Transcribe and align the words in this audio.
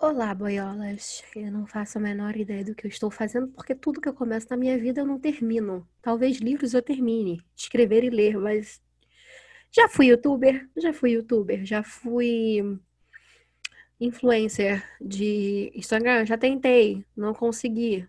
Olá, 0.00 0.32
boiolas. 0.32 1.24
Eu 1.34 1.50
não 1.50 1.66
faço 1.66 1.98
a 1.98 2.00
menor 2.00 2.36
ideia 2.36 2.64
do 2.64 2.72
que 2.74 2.86
eu 2.86 2.88
estou 2.88 3.10
fazendo, 3.10 3.48
porque 3.48 3.74
tudo 3.74 4.00
que 4.00 4.08
eu 4.08 4.14
começo 4.14 4.46
na 4.48 4.56
minha 4.56 4.78
vida 4.78 5.00
eu 5.00 5.06
não 5.06 5.18
termino. 5.18 5.86
Talvez 6.00 6.36
livros 6.38 6.72
eu 6.72 6.80
termine, 6.82 7.42
escrever 7.56 8.04
e 8.04 8.10
ler, 8.10 8.38
mas 8.38 8.80
já 9.72 9.88
fui 9.88 10.06
youtuber, 10.06 10.68
já 10.76 10.92
fui 10.92 11.12
youtuber, 11.12 11.64
já 11.66 11.82
fui 11.82 12.78
influencer 14.00 14.84
de 15.00 15.72
Instagram, 15.74 16.24
já 16.24 16.38
tentei, 16.38 17.04
não 17.16 17.34
consegui. 17.34 18.06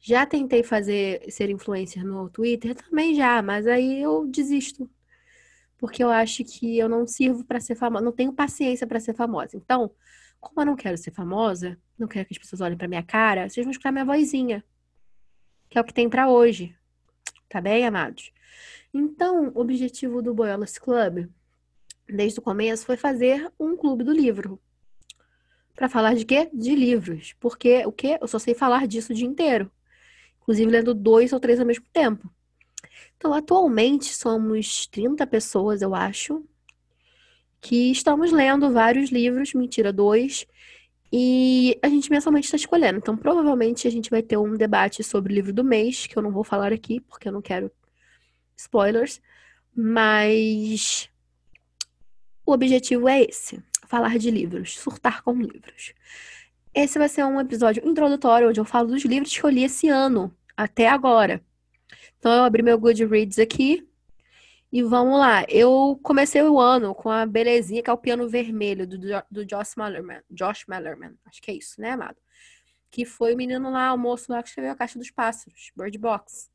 Já 0.00 0.26
tentei 0.26 0.62
fazer 0.62 1.30
ser 1.30 1.50
influencer 1.50 2.04
no 2.04 2.30
Twitter 2.30 2.74
também 2.76 3.14
já, 3.14 3.42
mas 3.42 3.66
aí 3.66 4.02
eu 4.02 4.26
desisto. 4.26 4.88
Porque 5.78 6.02
eu 6.02 6.10
acho 6.10 6.44
que 6.44 6.78
eu 6.78 6.88
não 6.88 7.06
sirvo 7.06 7.44
para 7.44 7.60
ser 7.60 7.74
famosa, 7.74 8.04
não 8.04 8.12
tenho 8.12 8.32
paciência 8.32 8.86
para 8.86 9.00
ser 9.00 9.14
famosa. 9.14 9.56
Então, 9.56 9.92
como 10.42 10.60
eu 10.60 10.66
não 10.66 10.76
quero 10.76 10.98
ser 10.98 11.12
famosa, 11.12 11.78
não 11.96 12.08
quero 12.08 12.26
que 12.26 12.34
as 12.34 12.38
pessoas 12.38 12.60
olhem 12.60 12.76
pra 12.76 12.88
minha 12.88 13.02
cara, 13.02 13.48
vocês 13.48 13.64
vão 13.64 13.70
escutar 13.70 13.92
minha 13.92 14.04
vozinha. 14.04 14.62
Que 15.70 15.78
é 15.78 15.80
o 15.80 15.84
que 15.84 15.94
tem 15.94 16.10
para 16.10 16.28
hoje. 16.28 16.76
Tá 17.48 17.60
bem, 17.60 17.86
amados? 17.86 18.32
Então, 18.92 19.52
o 19.54 19.60
objetivo 19.60 20.20
do 20.20 20.34
Boiolas 20.34 20.76
Club, 20.78 21.28
desde 22.08 22.40
o 22.40 22.42
começo, 22.42 22.84
foi 22.84 22.96
fazer 22.96 23.50
um 23.58 23.76
clube 23.76 24.02
do 24.02 24.12
livro. 24.12 24.60
Para 25.76 25.88
falar 25.88 26.14
de 26.14 26.24
quê? 26.24 26.50
De 26.52 26.74
livros. 26.74 27.34
Porque 27.38 27.86
o 27.86 27.92
quê? 27.92 28.18
Eu 28.20 28.26
só 28.26 28.38
sei 28.38 28.52
falar 28.52 28.86
disso 28.88 29.12
o 29.12 29.14
dia 29.14 29.26
inteiro. 29.26 29.70
Inclusive 30.42 30.70
lendo 30.70 30.92
dois 30.92 31.32
ou 31.32 31.38
três 31.38 31.60
ao 31.60 31.66
mesmo 31.66 31.86
tempo. 31.92 32.28
Então, 33.16 33.32
atualmente 33.32 34.06
somos 34.06 34.88
30 34.88 35.24
pessoas, 35.28 35.82
eu 35.82 35.94
acho, 35.94 36.44
que 37.62 37.92
estamos 37.92 38.32
lendo 38.32 38.72
vários 38.72 39.10
livros, 39.10 39.54
mentira, 39.54 39.92
dois, 39.92 40.44
e 41.12 41.78
a 41.80 41.88
gente 41.88 42.10
mensalmente 42.10 42.46
está 42.46 42.56
escolhendo. 42.56 42.98
Então, 42.98 43.16
provavelmente 43.16 43.86
a 43.86 43.90
gente 43.90 44.10
vai 44.10 44.20
ter 44.20 44.36
um 44.36 44.56
debate 44.56 45.04
sobre 45.04 45.32
o 45.32 45.36
livro 45.36 45.52
do 45.52 45.62
mês, 45.62 46.06
que 46.06 46.18
eu 46.18 46.22
não 46.22 46.32
vou 46.32 46.42
falar 46.42 46.72
aqui, 46.72 47.00
porque 47.00 47.28
eu 47.28 47.32
não 47.32 47.40
quero 47.40 47.70
spoilers, 48.56 49.22
mas 49.74 51.08
o 52.44 52.52
objetivo 52.52 53.08
é 53.08 53.22
esse: 53.22 53.62
falar 53.86 54.18
de 54.18 54.30
livros, 54.30 54.76
surtar 54.78 55.22
com 55.22 55.32
livros. 55.32 55.94
Esse 56.74 56.98
vai 56.98 57.08
ser 57.08 57.24
um 57.24 57.40
episódio 57.40 57.86
introdutório 57.88 58.48
onde 58.48 58.58
eu 58.58 58.64
falo 58.64 58.88
dos 58.88 59.04
livros 59.04 59.36
que 59.36 59.44
eu 59.44 59.50
li 59.50 59.62
esse 59.62 59.88
ano, 59.88 60.34
até 60.56 60.88
agora. 60.88 61.40
Então, 62.18 62.32
eu 62.32 62.42
abri 62.42 62.62
meu 62.62 62.78
Goodreads 62.78 63.38
aqui 63.38 63.86
e 64.72 64.82
vamos 64.82 65.18
lá, 65.18 65.44
eu 65.50 66.00
comecei 66.02 66.42
o 66.42 66.58
ano 66.58 66.94
com 66.94 67.10
a 67.10 67.26
belezinha, 67.26 67.82
que 67.82 67.90
é 67.90 67.92
o 67.92 67.98
piano 67.98 68.26
vermelho 68.26 68.86
do, 68.86 68.98
do 69.30 69.44
Josh 69.44 69.74
Mallerman. 69.76 70.22
Josh 70.30 70.64
Mallerman, 70.66 71.14
acho 71.26 71.42
que 71.42 71.50
é 71.50 71.54
isso, 71.54 71.78
né, 71.78 71.90
amado? 71.90 72.16
Que 72.90 73.04
foi 73.04 73.34
o 73.34 73.36
menino 73.36 73.70
lá, 73.70 73.92
o 73.92 73.98
moço 73.98 74.32
lá 74.32 74.42
que 74.42 74.48
escreveu 74.48 74.72
A 74.72 74.74
Caixa 74.74 74.98
dos 74.98 75.10
Pássaros, 75.10 75.70
Bird 75.76 75.98
Box. 75.98 76.50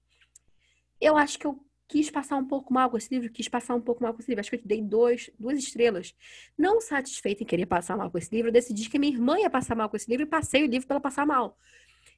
Eu 1.00 1.16
acho 1.16 1.38
que 1.38 1.46
eu 1.46 1.64
quis 1.88 2.10
passar 2.10 2.38
um 2.38 2.46
pouco 2.46 2.74
mal 2.74 2.90
com 2.90 2.98
esse 2.98 3.14
livro, 3.14 3.32
quis 3.32 3.48
passar 3.48 3.76
um 3.76 3.82
pouco 3.82 4.02
mal 4.02 4.16
com 4.16 4.20
esse 4.20 4.32
livro. 4.32 4.40
Acho 4.40 4.50
que 4.50 4.56
eu 4.56 4.62
dei 4.66 4.82
dois, 4.82 5.30
duas 5.38 5.60
estrelas. 5.60 6.16
Não 6.58 6.82
satisfeita 6.82 7.44
em 7.44 7.46
querer 7.46 7.68
passar 7.68 7.96
mal 7.96 8.10
com 8.10 8.18
esse 8.18 8.34
livro, 8.34 8.50
eu 8.50 8.54
decidi 8.54 8.90
que 8.90 8.98
minha 8.98 9.14
irmã 9.14 9.38
ia 9.38 9.50
passar 9.50 9.76
mal 9.76 9.92
com 9.92 9.96
esse 9.96 10.10
livro 10.10 10.26
e 10.26 10.30
passei 10.30 10.64
o 10.64 10.68
livro 10.68 10.88
para 10.88 10.96
ela 10.96 11.02
passar 11.02 11.26
mal. 11.28 11.56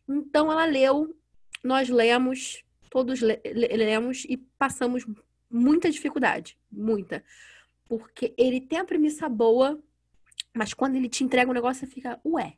Então 0.07 0.49
ela 0.49 0.63
leu, 0.63 1.13
nós 1.61 1.89
lemos, 1.89 2.63
todos 2.89 3.19
le 3.19 3.37
lemos 3.43 4.23
e 4.29 4.37
passamos 4.37 5.05
muita 5.49 5.89
dificuldade, 5.89 6.57
muita. 6.71 7.23
Porque 7.87 8.33
ele 8.37 8.61
tem 8.61 8.79
a 8.79 8.85
premissa 8.85 9.27
boa, 9.27 9.81
mas 10.53 10.73
quando 10.73 10.95
ele 10.95 11.09
te 11.09 11.23
entrega 11.23 11.49
um 11.49 11.53
negócio, 11.53 11.85
você 11.85 11.91
fica, 11.91 12.19
ué. 12.25 12.57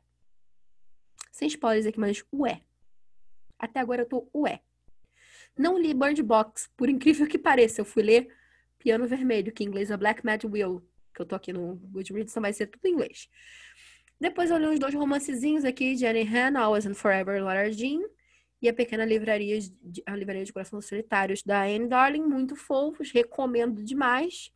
Sem 1.31 1.47
spoilers 1.47 1.86
aqui, 1.86 2.00
mas 2.00 2.23
ué. 2.34 2.62
Até 3.58 3.80
agora 3.80 4.02
eu 4.02 4.06
tô 4.08 4.30
ué. 4.36 4.62
Não 5.57 5.78
li 5.78 5.94
Bird 5.94 6.22
Box, 6.24 6.69
por 6.75 6.90
incrível 6.90 7.28
que 7.28 7.38
pareça. 7.38 7.81
Eu 7.81 7.85
fui 7.85 8.03
ler 8.03 8.34
Piano 8.78 9.08
Vermelho, 9.08 9.52
que 9.52 9.63
em 9.63 9.68
inglês 9.68 9.91
é 9.91 9.97
Black 9.97 10.25
Mad 10.25 10.44
Wheel, 10.44 10.84
que 11.13 11.22
eu 11.22 11.25
tô 11.25 11.35
aqui 11.35 11.53
no 11.53 11.75
Goodreads, 11.75 12.31
então 12.31 12.41
vai 12.41 12.53
ser 12.53 12.68
tudo 12.68 12.85
em 12.85 12.94
inglês. 12.94 13.29
Depois 14.19 14.50
eu 14.50 14.58
li 14.58 14.68
uns 14.68 14.79
dois 14.79 14.94
romancezinhos 14.94 15.66
aqui, 15.66 15.96
Jenny 15.96 16.28
Han, 16.28 16.58
Always 16.59 16.85
and 16.85 16.94
Forever, 16.94 17.44
Laura 17.44 17.72
Jean 17.72 18.02
e 18.61 18.69
a 18.69 18.73
Pequena 18.73 19.03
Livraria, 19.03 19.59
de, 19.59 20.03
a 20.05 20.16
Livraria 20.16 20.45
de 20.45 20.53
Corações 20.53 20.85
Solitários 20.85 21.41
da 21.41 21.63
Anne 21.63 21.88
Darling, 21.88 22.22
muito 22.23 22.55
fofos, 22.55 23.11
recomendo 23.11 23.83
demais. 23.83 24.53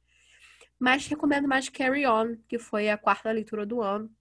Mas 0.78 1.08
recomendo 1.08 1.48
mais 1.48 1.70
Carry 1.70 2.06
On, 2.06 2.36
que 2.48 2.60
foi 2.60 2.90
a 2.90 2.98
quarta 2.98 3.32
leitura 3.32 3.66
do 3.66 3.82
ano. 3.82 4.12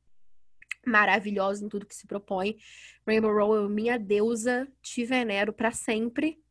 Maravilhosa 0.87 1.65
em 1.65 1.69
tudo 1.69 1.85
que 1.85 1.95
se 1.95 2.07
propõe. 2.07 2.57
Rainbow 3.07 3.33
Rowell, 3.33 3.69
minha 3.69 3.99
deusa, 3.99 4.67
te 4.81 5.05
venero 5.05 5.53
para 5.53 5.71
sempre. 5.71 6.43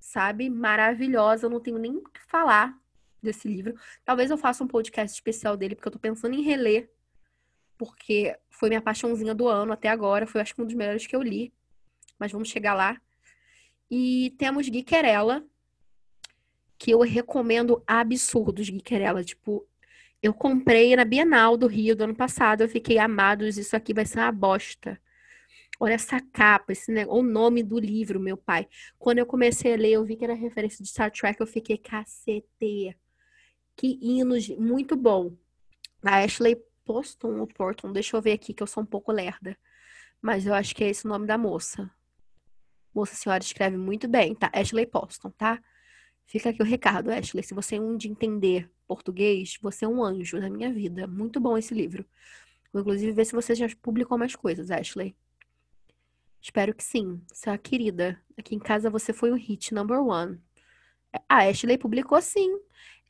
Sabe? 0.00 0.50
Maravilhosa, 0.50 1.46
eu 1.46 1.50
não 1.50 1.60
tenho 1.60 1.78
nem 1.78 1.96
o 1.96 2.02
que 2.02 2.22
falar 2.26 2.76
desse 3.22 3.46
livro. 3.46 3.74
Talvez 4.04 4.30
eu 4.30 4.38
faça 4.38 4.64
um 4.64 4.68
podcast 4.68 5.14
especial 5.14 5.56
dele, 5.56 5.76
porque 5.76 5.86
eu 5.86 5.92
tô 5.92 5.98
pensando 5.98 6.34
em 6.34 6.42
reler. 6.42 6.90
Porque 7.78 8.36
foi 8.48 8.70
minha 8.70 8.82
paixãozinha 8.82 9.34
do 9.34 9.46
ano 9.46 9.72
até 9.72 9.88
agora. 9.88 10.26
Foi, 10.26 10.40
acho 10.40 10.54
que, 10.54 10.62
um 10.62 10.66
dos 10.66 10.74
melhores 10.74 11.06
que 11.06 11.14
eu 11.14 11.22
li 11.22 11.52
mas 12.20 12.30
vamos 12.30 12.48
chegar 12.48 12.74
lá. 12.74 13.00
E 13.90 14.34
temos 14.38 14.68
Guiquerela, 14.68 15.44
que 16.78 16.92
eu 16.92 17.00
recomendo 17.00 17.82
absurdos, 17.86 18.68
Guiquerela. 18.70 19.24
Tipo, 19.24 19.66
eu 20.22 20.34
comprei 20.34 20.94
na 20.94 21.04
Bienal 21.04 21.56
do 21.56 21.66
Rio 21.66 21.96
do 21.96 22.04
ano 22.04 22.14
passado, 22.14 22.60
eu 22.60 22.68
fiquei 22.68 22.98
amados, 22.98 23.56
isso 23.56 23.74
aqui 23.74 23.94
vai 23.94 24.04
ser 24.04 24.18
uma 24.18 24.30
bosta. 24.30 25.00
Olha 25.82 25.94
essa 25.94 26.20
capa, 26.20 26.72
esse 26.72 26.92
negócio, 26.92 27.20
o 27.20 27.22
nome 27.22 27.62
do 27.62 27.78
livro, 27.80 28.20
meu 28.20 28.36
pai. 28.36 28.68
Quando 28.98 29.18
eu 29.18 29.24
comecei 29.24 29.72
a 29.72 29.76
ler, 29.76 29.92
eu 29.92 30.04
vi 30.04 30.14
que 30.14 30.24
era 30.24 30.34
referência 30.34 30.84
de 30.84 30.90
Star 30.90 31.10
Trek, 31.10 31.40
eu 31.40 31.46
fiquei 31.46 31.78
cacete. 31.78 32.94
Que 33.74 33.98
hinos, 34.02 34.46
muito 34.50 34.94
bom. 34.94 35.34
A 36.02 36.22
Ashley 36.22 36.56
Poston 36.84 37.40
ou 37.40 37.46
Porton, 37.46 37.92
deixa 37.92 38.14
eu 38.14 38.20
ver 38.20 38.32
aqui 38.32 38.52
que 38.52 38.62
eu 38.62 38.66
sou 38.66 38.82
um 38.82 38.86
pouco 38.86 39.10
lerda. 39.10 39.56
Mas 40.20 40.44
eu 40.44 40.52
acho 40.52 40.76
que 40.76 40.84
é 40.84 40.90
esse 40.90 41.06
o 41.06 41.08
nome 41.08 41.26
da 41.26 41.38
moça. 41.38 41.90
Moça 42.94 43.14
Senhora 43.14 43.42
escreve 43.42 43.76
muito 43.76 44.08
bem, 44.08 44.34
tá? 44.34 44.50
Ashley 44.52 44.86
Poston, 44.86 45.30
tá? 45.30 45.62
Fica 46.26 46.50
aqui 46.50 46.62
o 46.62 46.64
recado, 46.64 47.10
Ashley. 47.10 47.42
Se 47.42 47.54
você 47.54 47.76
é 47.76 47.80
um 47.80 47.96
de 47.96 48.08
entender 48.08 48.70
português, 48.86 49.58
você 49.60 49.84
é 49.84 49.88
um 49.88 50.02
anjo 50.02 50.38
na 50.38 50.48
minha 50.48 50.72
vida. 50.72 51.06
Muito 51.06 51.40
bom 51.40 51.58
esse 51.58 51.74
livro. 51.74 52.04
Vou 52.72 52.82
inclusive 52.82 53.12
ver 53.12 53.24
se 53.24 53.32
você 53.32 53.54
já 53.54 53.66
publicou 53.82 54.16
mais 54.16 54.36
coisas, 54.36 54.70
Ashley. 54.70 55.16
Espero 56.40 56.74
que 56.74 56.84
sim. 56.84 57.20
Sua 57.32 57.58
querida, 57.58 58.20
aqui 58.38 58.54
em 58.54 58.58
casa 58.58 58.88
você 58.88 59.12
foi 59.12 59.30
um 59.32 59.36
hit 59.36 59.74
number 59.74 60.00
one. 60.00 60.40
A 61.28 61.48
Ashley 61.48 61.76
publicou 61.76 62.20
sim. 62.22 62.58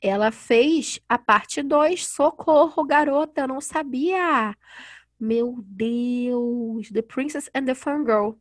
Ela 0.01 0.31
fez 0.31 0.99
a 1.07 1.17
parte 1.17 1.61
2. 1.61 2.05
Socorro, 2.07 2.83
garota, 2.83 3.41
eu 3.41 3.47
não 3.47 3.61
sabia. 3.61 4.55
Meu 5.19 5.59
Deus. 5.63 6.89
The 6.89 7.03
Princess 7.03 7.49
and 7.53 7.65
the 7.65 7.75
Fun 7.75 8.03
Girl. 8.03 8.31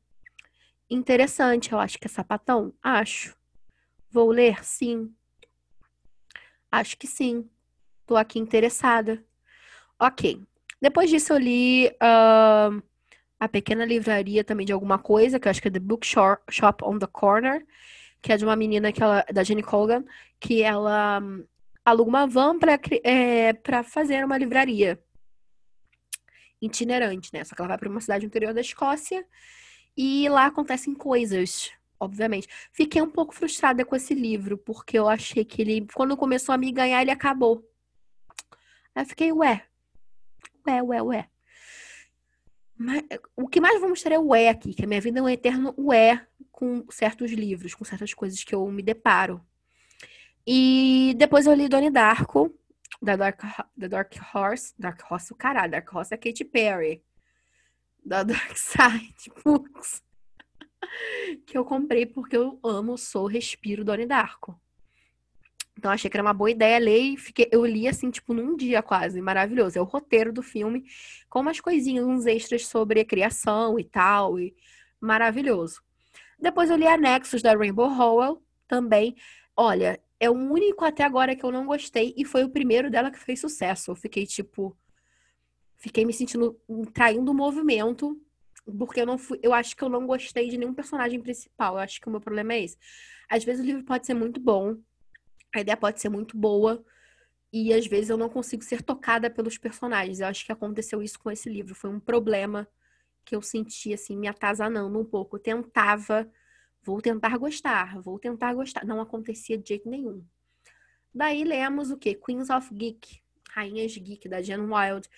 Interessante, 0.90 1.70
eu 1.72 1.78
acho 1.78 1.98
que 2.00 2.08
é 2.08 2.10
sapatão. 2.10 2.74
Acho. 2.82 3.36
Vou 4.10 4.30
ler? 4.30 4.64
Sim. 4.64 5.14
Acho 6.70 6.96
que 6.96 7.06
sim. 7.06 7.48
Tô 8.04 8.16
aqui 8.16 8.40
interessada. 8.40 9.24
Ok. 10.00 10.42
Depois 10.82 11.08
disso, 11.08 11.32
eu 11.32 11.38
li 11.38 11.86
uh, 11.88 12.82
A 13.38 13.48
Pequena 13.48 13.84
Livraria 13.84 14.42
também 14.42 14.66
de 14.66 14.72
alguma 14.72 14.98
coisa, 14.98 15.38
que 15.38 15.46
eu 15.46 15.50
acho 15.50 15.62
que 15.62 15.68
é 15.68 15.70
The 15.70 15.78
Bookshop 15.78 16.42
Shop 16.50 16.84
on 16.84 16.98
the 16.98 17.06
Corner, 17.06 17.64
que 18.20 18.32
é 18.32 18.36
de 18.36 18.44
uma 18.44 18.56
menina 18.56 18.90
que 18.90 19.00
ela, 19.00 19.24
da 19.32 19.44
Jenny 19.44 19.62
Colgan, 19.62 20.04
que 20.40 20.60
ela 20.62 21.20
um, 21.20 21.46
aluga 21.84 22.10
uma 22.10 22.26
van 22.26 22.58
para 22.58 22.80
é, 23.04 23.52
pra 23.52 23.84
fazer 23.84 24.24
uma 24.24 24.38
livraria 24.38 25.00
itinerante, 26.60 27.30
né? 27.32 27.44
Só 27.44 27.54
que 27.54 27.60
ela 27.60 27.68
vai 27.68 27.78
para 27.78 27.88
uma 27.88 28.00
cidade 28.00 28.26
interior 28.26 28.52
da 28.52 28.60
Escócia 28.60 29.24
e 30.02 30.30
lá 30.30 30.46
acontecem 30.46 30.94
coisas, 30.94 31.70
obviamente. 31.98 32.48
Fiquei 32.72 33.02
um 33.02 33.10
pouco 33.10 33.34
frustrada 33.34 33.84
com 33.84 33.94
esse 33.94 34.14
livro, 34.14 34.56
porque 34.56 34.98
eu 34.98 35.06
achei 35.06 35.44
que 35.44 35.60
ele, 35.60 35.86
quando 35.92 36.16
começou 36.16 36.54
a 36.54 36.58
me 36.58 36.72
ganhar, 36.72 37.02
ele 37.02 37.10
acabou. 37.10 37.62
Aí 38.94 39.02
eu 39.02 39.06
fiquei, 39.06 39.30
ué, 39.30 39.62
ué, 40.66 40.82
ué, 40.82 41.02
ué. 41.02 41.28
Mas, 42.74 43.04
o 43.36 43.46
que 43.46 43.60
mais 43.60 43.78
vamos 43.78 44.02
ter 44.02 44.12
é 44.12 44.18
o 44.18 44.28
ué 44.28 44.48
aqui, 44.48 44.72
que 44.72 44.86
a 44.86 44.88
minha 44.88 45.02
vida 45.02 45.18
é 45.18 45.22
um 45.22 45.28
eterno 45.28 45.74
ué 45.76 46.26
com 46.50 46.82
certos 46.88 47.30
livros, 47.30 47.74
com 47.74 47.84
certas 47.84 48.14
coisas 48.14 48.42
que 48.42 48.54
eu 48.54 48.66
me 48.70 48.82
deparo. 48.82 49.44
E 50.46 51.14
depois 51.18 51.44
eu 51.44 51.52
li 51.52 51.68
Donnie 51.68 51.90
Darko, 51.90 52.50
da 53.02 53.16
Dark, 53.16 53.42
da 53.76 53.86
Dark 53.86 54.14
Horse. 54.34 54.72
Dark 54.78 54.98
Horse, 55.10 55.30
o 55.30 55.36
caralho, 55.36 55.72
Dark 55.72 55.94
Horse 55.94 56.14
é 56.14 56.16
Katy 56.16 56.46
Perry 56.46 57.04
da 58.04 58.22
Dark 58.22 58.56
Side 58.56 59.32
Books 59.44 60.02
que 61.46 61.56
eu 61.56 61.64
comprei 61.64 62.06
porque 62.06 62.36
eu 62.36 62.58
amo, 62.64 62.96
sou, 62.96 63.26
respiro 63.26 63.84
Donnie 63.84 64.06
Darko. 64.06 64.58
Então 65.78 65.90
achei 65.90 66.10
que 66.10 66.16
era 66.16 66.26
uma 66.26 66.34
boa 66.34 66.50
ideia 66.50 66.78
ler 66.78 67.00
e 67.00 67.16
fiquei, 67.16 67.48
eu 67.50 67.64
li 67.64 67.88
assim, 67.88 68.10
tipo, 68.10 68.34
num 68.34 68.56
dia 68.56 68.82
quase, 68.82 69.20
maravilhoso. 69.20 69.78
É 69.78 69.80
o 69.80 69.84
roteiro 69.84 70.32
do 70.32 70.42
filme, 70.42 70.84
com 71.28 71.40
umas 71.40 71.60
coisinhas, 71.60 72.04
uns 72.04 72.26
extras 72.26 72.66
sobre 72.66 73.00
a 73.00 73.04
criação 73.04 73.78
e 73.78 73.84
tal, 73.84 74.38
e 74.38 74.54
maravilhoso. 75.00 75.80
Depois 76.38 76.70
eu 76.70 76.76
li 76.76 76.86
Anexos 76.86 77.40
da 77.40 77.54
Rainbow 77.54 77.90
Howell, 77.90 78.42
também. 78.68 79.16
Olha, 79.56 79.98
é 80.18 80.28
o 80.28 80.34
único 80.34 80.84
até 80.84 81.02
agora 81.02 81.34
que 81.34 81.44
eu 81.44 81.50
não 81.50 81.66
gostei 81.66 82.14
e 82.16 82.24
foi 82.24 82.44
o 82.44 82.50
primeiro 82.50 82.90
dela 82.90 83.10
que 83.10 83.18
fez 83.18 83.40
sucesso. 83.40 83.90
Eu 83.90 83.96
fiquei 83.96 84.26
tipo, 84.26 84.76
fiquei 85.80 86.04
me 86.04 86.12
sentindo 86.12 86.60
traindo 86.92 87.32
o 87.32 87.34
movimento, 87.34 88.20
porque 88.78 89.00
eu 89.00 89.06
não 89.06 89.18
fui, 89.18 89.40
eu 89.42 89.52
acho 89.52 89.76
que 89.76 89.82
eu 89.82 89.88
não 89.88 90.06
gostei 90.06 90.48
de 90.48 90.56
nenhum 90.56 90.74
personagem 90.74 91.20
principal. 91.20 91.74
Eu 91.74 91.80
acho 91.80 92.00
que 92.00 92.06
o 92.06 92.10
meu 92.10 92.20
problema 92.20 92.52
é 92.52 92.64
esse. 92.64 92.78
Às 93.28 93.42
vezes 93.42 93.62
o 93.62 93.66
livro 93.66 93.84
pode 93.84 94.06
ser 94.06 94.14
muito 94.14 94.38
bom, 94.38 94.76
a 95.54 95.60
ideia 95.60 95.76
pode 95.76 96.00
ser 96.00 96.08
muito 96.08 96.36
boa 96.36 96.84
e 97.52 97.72
às 97.72 97.86
vezes 97.86 98.10
eu 98.10 98.16
não 98.16 98.28
consigo 98.28 98.62
ser 98.62 98.82
tocada 98.82 99.28
pelos 99.28 99.58
personagens. 99.58 100.20
Eu 100.20 100.28
acho 100.28 100.44
que 100.44 100.52
aconteceu 100.52 101.02
isso 101.02 101.18
com 101.18 101.30
esse 101.30 101.48
livro. 101.48 101.74
Foi 101.74 101.90
um 101.90 101.98
problema 101.98 102.68
que 103.24 103.34
eu 103.34 103.42
senti, 103.42 103.92
assim, 103.92 104.16
me 104.16 104.28
atazanando 104.28 104.98
um 104.98 105.04
pouco. 105.04 105.36
Eu 105.36 105.40
tentava, 105.40 106.30
vou 106.82 107.00
tentar 107.00 107.36
gostar, 107.38 108.00
vou 108.00 108.18
tentar 108.18 108.54
gostar. 108.54 108.84
Não 108.84 109.00
acontecia 109.00 109.58
de 109.58 109.68
jeito 109.68 109.88
nenhum. 109.88 110.24
Daí 111.12 111.42
lemos 111.42 111.90
o 111.90 111.96
quê? 111.96 112.14
Queens 112.14 112.50
of 112.50 112.72
Geek, 112.72 113.20
Rainhas 113.50 113.96
Geek, 113.96 114.28
da 114.28 114.40
Jen 114.40 114.60
Wild. 114.60 115.08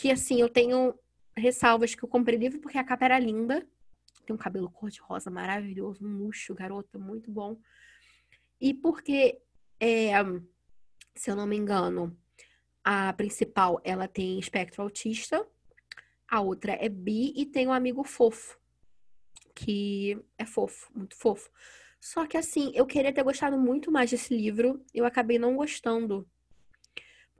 Que, 0.00 0.10
assim, 0.10 0.40
eu 0.40 0.48
tenho 0.48 0.98
ressalvas 1.36 1.94
que 1.94 2.02
eu 2.02 2.08
comprei 2.08 2.38
livro 2.38 2.58
porque 2.58 2.78
a 2.78 2.84
capa 2.84 3.04
era 3.04 3.18
linda. 3.18 3.66
Tem 4.24 4.34
um 4.34 4.38
cabelo 4.38 4.70
cor-de-rosa 4.70 5.30
maravilhoso, 5.30 6.06
um 6.06 6.16
luxo, 6.16 6.54
garota, 6.54 6.98
muito 6.98 7.30
bom. 7.30 7.60
E 8.58 8.72
porque 8.72 9.38
é, 9.78 10.12
se 11.14 11.30
eu 11.30 11.36
não 11.36 11.46
me 11.46 11.54
engano, 11.54 12.16
a 12.82 13.12
principal, 13.12 13.78
ela 13.84 14.08
tem 14.08 14.38
espectro 14.38 14.82
autista, 14.82 15.46
a 16.26 16.40
outra 16.40 16.72
é 16.72 16.88
bi 16.88 17.34
e 17.36 17.44
tem 17.44 17.68
um 17.68 17.72
amigo 17.72 18.02
fofo, 18.02 18.58
que 19.54 20.18
é 20.38 20.46
fofo, 20.46 20.90
muito 20.94 21.14
fofo. 21.14 21.50
Só 22.00 22.26
que 22.26 22.38
assim, 22.38 22.72
eu 22.74 22.86
queria 22.86 23.12
ter 23.12 23.22
gostado 23.22 23.58
muito 23.58 23.92
mais 23.92 24.10
desse 24.10 24.34
livro, 24.34 24.82
eu 24.94 25.04
acabei 25.04 25.38
não 25.38 25.56
gostando. 25.56 26.26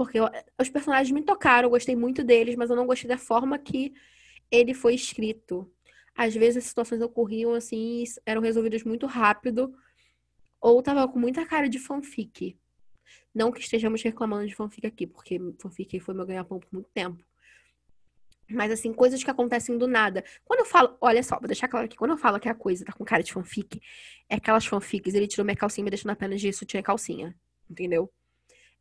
Porque 0.00 0.18
eu, 0.18 0.30
os 0.58 0.70
personagens 0.70 1.10
me 1.10 1.20
tocaram, 1.22 1.66
eu 1.66 1.70
gostei 1.70 1.94
muito 1.94 2.24
deles, 2.24 2.56
mas 2.56 2.70
eu 2.70 2.74
não 2.74 2.86
gostei 2.86 3.06
da 3.06 3.18
forma 3.18 3.58
que 3.58 3.92
ele 4.50 4.72
foi 4.72 4.94
escrito. 4.94 5.70
Às 6.16 6.34
vezes 6.34 6.56
as 6.56 6.64
situações 6.64 7.02
ocorriam 7.02 7.52
assim, 7.52 8.02
eram 8.24 8.40
resolvidas 8.40 8.82
muito 8.82 9.04
rápido, 9.04 9.74
ou 10.58 10.82
tava 10.82 11.06
com 11.06 11.18
muita 11.18 11.44
cara 11.44 11.68
de 11.68 11.78
fanfic. 11.78 12.58
Não 13.34 13.52
que 13.52 13.60
estejamos 13.60 14.02
reclamando 14.02 14.46
de 14.46 14.54
fanfic 14.54 14.86
aqui, 14.86 15.06
porque 15.06 15.38
fanfic 15.58 16.00
foi 16.00 16.14
meu 16.14 16.24
ganha-pão 16.24 16.58
por 16.58 16.72
muito 16.72 16.88
tempo. 16.94 17.22
Mas, 18.48 18.72
assim, 18.72 18.94
coisas 18.94 19.22
que 19.22 19.30
acontecem 19.30 19.76
do 19.76 19.86
nada. 19.86 20.24
Quando 20.46 20.60
eu 20.60 20.66
falo, 20.66 20.96
olha 20.98 21.22
só, 21.22 21.38
vou 21.38 21.46
deixar 21.46 21.68
claro 21.68 21.84
aqui, 21.84 21.96
quando 21.98 22.12
eu 22.12 22.16
falo 22.16 22.40
que 22.40 22.48
a 22.48 22.54
coisa 22.54 22.86
tá 22.86 22.94
com 22.94 23.04
cara 23.04 23.22
de 23.22 23.34
fanfic, 23.34 23.82
é 24.30 24.36
aquelas 24.36 24.64
fanfics, 24.64 25.12
ele 25.12 25.26
tirou 25.26 25.44
minha 25.44 25.54
calcinha 25.54 25.82
e 25.82 25.84
me 25.84 25.90
deixou 25.90 26.10
apenas 26.10 26.40
de 26.40 26.50
sutiã 26.54 26.80
calcinha. 26.80 27.36
Entendeu? 27.68 28.10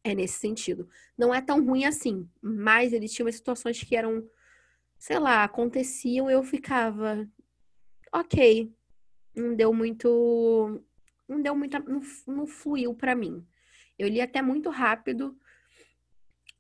É 0.04 0.16
nesse 0.16 0.40
sentido. 0.40 0.90
Não 1.18 1.34
é 1.34 1.42
tão 1.42 1.63
ruim 1.66 1.86
assim, 1.86 2.30
mas 2.42 2.94
ele 2.94 3.07
tinha 3.07 3.25
umas 3.25 3.36
situações 3.36 3.81
que 3.84 3.96
eram, 3.96 4.28
sei 4.98 5.19
lá, 5.19 5.44
aconteciam 5.44 6.30
e 6.30 6.34
eu 6.34 6.44
ficava, 6.44 7.28
ok. 8.13 8.72
Não 9.36 9.56
deu 9.56 9.74
muito 9.74 10.81
não 11.28 11.42
deu 11.42 11.56
muita. 11.56 11.80
não, 11.80 12.01
não 12.28 12.48
fluiu 12.48 12.94
para 12.94 13.16
mim. 13.16 13.46
Eu 13.98 14.07
li 14.07 14.19
até 14.19 14.42
muito 14.42 14.69
rápido 14.69 15.38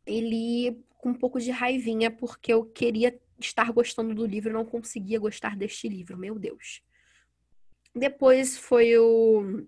e 0.05 0.21
li 0.21 0.85
com 0.97 1.09
um 1.09 1.13
pouco 1.13 1.39
de 1.39 1.49
raivinha, 1.49 2.11
porque 2.11 2.53
eu 2.53 2.65
queria 2.65 3.19
estar 3.39 3.71
gostando 3.71 4.13
do 4.13 4.25
livro 4.25 4.53
não 4.53 4.65
conseguia 4.65 5.17
gostar 5.17 5.55
deste 5.55 5.87
livro, 5.87 6.17
meu 6.17 6.37
Deus. 6.37 6.83
Depois 7.95 8.57
foi 8.57 8.97
o 8.97 9.65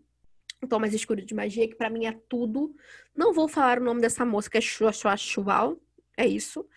Tom 0.67 0.79
Mais 0.79 0.93
Escuro 0.93 1.23
de 1.23 1.33
Magia, 1.33 1.67
que 1.67 1.75
para 1.75 1.89
mim 1.89 2.05
é 2.05 2.11
tudo. 2.29 2.75
Não 3.15 3.33
vou 3.33 3.47
falar 3.47 3.79
o 3.79 3.83
nome 3.83 4.01
dessa 4.01 4.25
moça, 4.25 4.49
que 4.49 4.57
é 4.57 4.61
Shua 4.61 4.91
Shua 4.91 5.17
Chuval, 5.17 5.79
é 6.17 6.27
isso. 6.27 6.67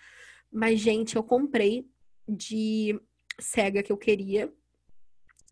Mas, 0.50 0.80
gente, 0.80 1.16
eu 1.16 1.22
comprei 1.22 1.88
de 2.28 2.98
cega 3.38 3.82
que 3.82 3.92
eu 3.92 3.96
queria 3.96 4.52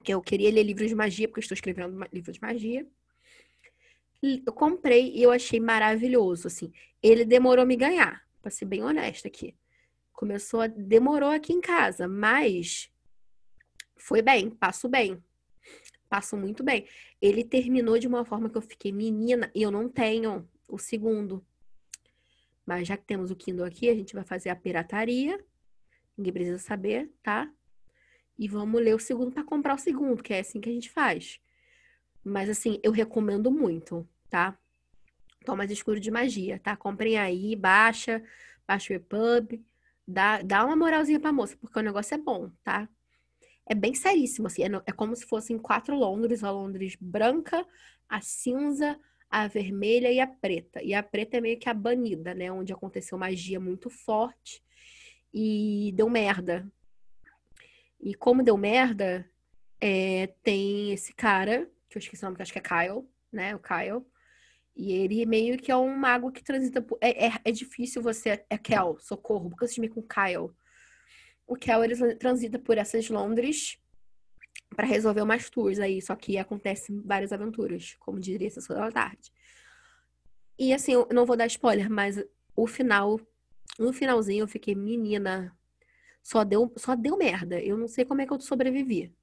que 0.03 0.13
eu 0.13 0.21
queria 0.21 0.51
ler 0.51 0.65
livros 0.65 0.89
de 0.89 0.95
magia, 0.97 1.29
porque 1.29 1.41
estou 1.41 1.55
escrevendo 1.55 1.97
livro 2.13 2.33
de 2.33 2.41
magia. 2.41 2.87
Eu 4.21 4.53
comprei 4.53 5.13
e 5.13 5.23
eu 5.23 5.31
achei 5.31 5.61
maravilhoso, 5.61 6.49
assim. 6.49 6.73
Ele 7.03 7.25
demorou 7.25 7.65
me 7.65 7.77
ganhar, 7.77 8.25
para 8.41 8.51
ser 8.51 8.65
bem 8.65 8.83
honesta 8.83 9.29
aqui. 9.29 9.57
Começou 10.13 10.61
a... 10.61 10.67
demorou 10.67 11.31
aqui 11.31 11.53
em 11.53 11.61
casa, 11.61 12.09
mas 12.09 12.91
foi 13.97 14.23
bem, 14.23 14.51
passo 14.51 14.89
bem. 14.89 15.23
Passo 16.13 16.37
muito 16.37 16.63
bem. 16.63 16.87
Ele 17.21 17.43
terminou 17.43 17.99
de 17.99 18.07
uma 18.07 18.25
forma 18.25 18.51
que 18.51 18.59
eu 18.59 18.63
fiquei 18.63 18.93
menina 18.93 19.51
e 19.55 19.63
eu 19.63 19.71
não 19.71 19.89
tenho 19.89 20.47
o 20.69 20.79
segundo. 20.79 21.43
Mas 22.67 22.87
já 22.87 22.97
que 22.97 23.05
temos 23.05 23.31
o 23.31 23.37
Kindle 23.37 23.65
aqui, 23.65 23.89
a 23.89 23.95
gente 23.95 24.15
vai 24.15 24.25
fazer 24.25 24.51
a 24.51 24.57
pirataria. 24.57 25.43
Ninguém 26.17 26.33
precisa 26.35 26.59
saber, 26.59 27.11
tá? 27.23 27.51
e 28.39 28.49
vamos 28.49 28.83
ler 28.83 28.95
o 28.95 28.99
segundo 28.99 29.31
para 29.31 29.45
comprar 29.45 29.75
o 29.75 29.79
segundo, 29.79 30.23
que 30.23 30.35
é 30.35 30.41
assim 30.41 30.61
que 30.61 30.69
a 30.69 30.73
gente 30.73 30.91
faz. 30.91 31.41
Mas 32.25 32.49
assim, 32.49 32.81
eu 32.83 32.93
recomendo 32.93 33.51
muito, 33.51 34.09
tá? 34.29 34.57
Thomas 35.45 35.71
Escuro 35.71 36.01
de 36.01 36.11
Magia, 36.11 36.59
tá? 36.59 36.77
Comprem 36.77 37.19
aí, 37.19 37.57
baixa, 37.57 38.23
baixa 38.67 38.93
o 38.93 38.97
EPUB, 38.97 39.65
dá, 40.07 40.43
dá 40.43 40.65
uma 40.65 40.77
moralzinha 40.77 41.21
pra 41.21 41.33
moça, 41.33 41.57
porque 41.57 41.79
o 41.79 41.83
negócio 41.83 42.15
é 42.15 42.19
bom, 42.19 42.51
tá? 42.63 42.89
É 43.67 43.75
bem 43.75 43.95
seríssimo, 43.95 44.47
assim, 44.47 44.65
é, 44.65 44.69
é 44.87 44.93
como 44.93 45.15
se 45.15 45.25
fossem 45.27 45.59
quatro 45.59 45.97
Londres, 45.97 46.43
a 46.43 46.51
Londres 46.51 46.97
branca, 47.01 47.67
a 48.09 48.21
cinza, 48.21 48.99
a 49.31 49.47
vermelha 49.47 50.13
e 50.13 50.21
a 50.21 50.27
preta. 50.27 50.83
E 50.83 50.93
a 50.93 51.03
preta 51.03 51.39
é 51.39 51.41
meio 51.41 51.59
que 51.59 51.69
a 51.69 51.75
banida, 51.75 52.35
né? 52.35 52.53
Onde 52.53 52.73
aconteceu 52.73 53.17
magia 53.17 53.59
muito 53.59 53.89
forte 53.89 54.63
e 55.33 55.93
deu 55.95 56.11
merda. 56.11 56.71
E 57.99 58.15
como 58.15 58.43
deu 58.43 58.59
merda, 58.59 59.27
é, 59.81 60.27
tem 60.43 60.93
esse 60.93 61.15
cara, 61.15 61.71
que 61.89 61.97
eu 61.97 62.01
esqueci 62.01 62.23
o 62.23 62.27
nome, 62.27 62.37
que 62.37 62.43
acho 62.43 62.53
que 62.53 62.59
é 62.59 62.63
Kyle, 62.63 63.09
né? 63.33 63.55
O 63.57 63.59
Kyle. 63.59 64.05
E 64.77 64.93
ele 64.93 65.25
meio 65.25 65.57
que 65.57 65.71
é 65.71 65.77
um 65.77 65.97
mago 65.97 66.31
que 66.31 66.43
transita 66.43 66.83
por... 66.83 66.99
É, 67.01 67.29
é, 67.29 67.33
é 67.45 67.53
difícil 67.53 68.03
você... 68.03 68.45
É 68.51 68.59
Kel, 68.59 68.99
socorro, 68.99 69.49
porque 69.49 69.65
eu 69.65 69.67
assisti 69.67 69.89
com 69.89 70.03
Kyle. 70.03 70.51
O 71.53 71.55
Kel, 71.55 71.85
ele 71.85 72.15
transita 72.15 72.59
por 72.59 72.79
essas 72.79 73.11
Londres 73.11 73.79
para 74.75 74.87
resolver 74.87 75.21
umas 75.21 75.51
tours 75.51 75.79
aí. 75.79 76.01
Só 76.01 76.17
que 76.17 76.39
acontecem 76.39 76.99
várias 77.05 77.31
aventuras, 77.31 77.95
como 78.01 78.19
diria 78.19 78.49
essa 78.49 78.75
da 78.75 78.91
tarde. 78.91 79.31
E 80.59 80.73
assim, 80.73 80.95
eu 80.95 81.07
não 81.13 81.27
vou 81.27 81.37
dar 81.37 81.47
spoiler, 81.47 81.91
mas 81.91 82.19
o 82.57 82.67
final... 82.67 83.21
No 83.79 83.93
finalzinho 83.93 84.45
eu 84.45 84.49
fiquei, 84.49 84.75
menina, 84.75 85.55
só 86.23 86.43
deu, 86.43 86.73
só 86.77 86.95
deu 86.95 87.19
merda. 87.19 87.61
Eu 87.61 87.77
não 87.77 87.87
sei 87.87 88.07
como 88.07 88.23
é 88.23 88.27
que 88.27 88.33
eu 88.33 88.41
sobrevivi. 88.41 89.15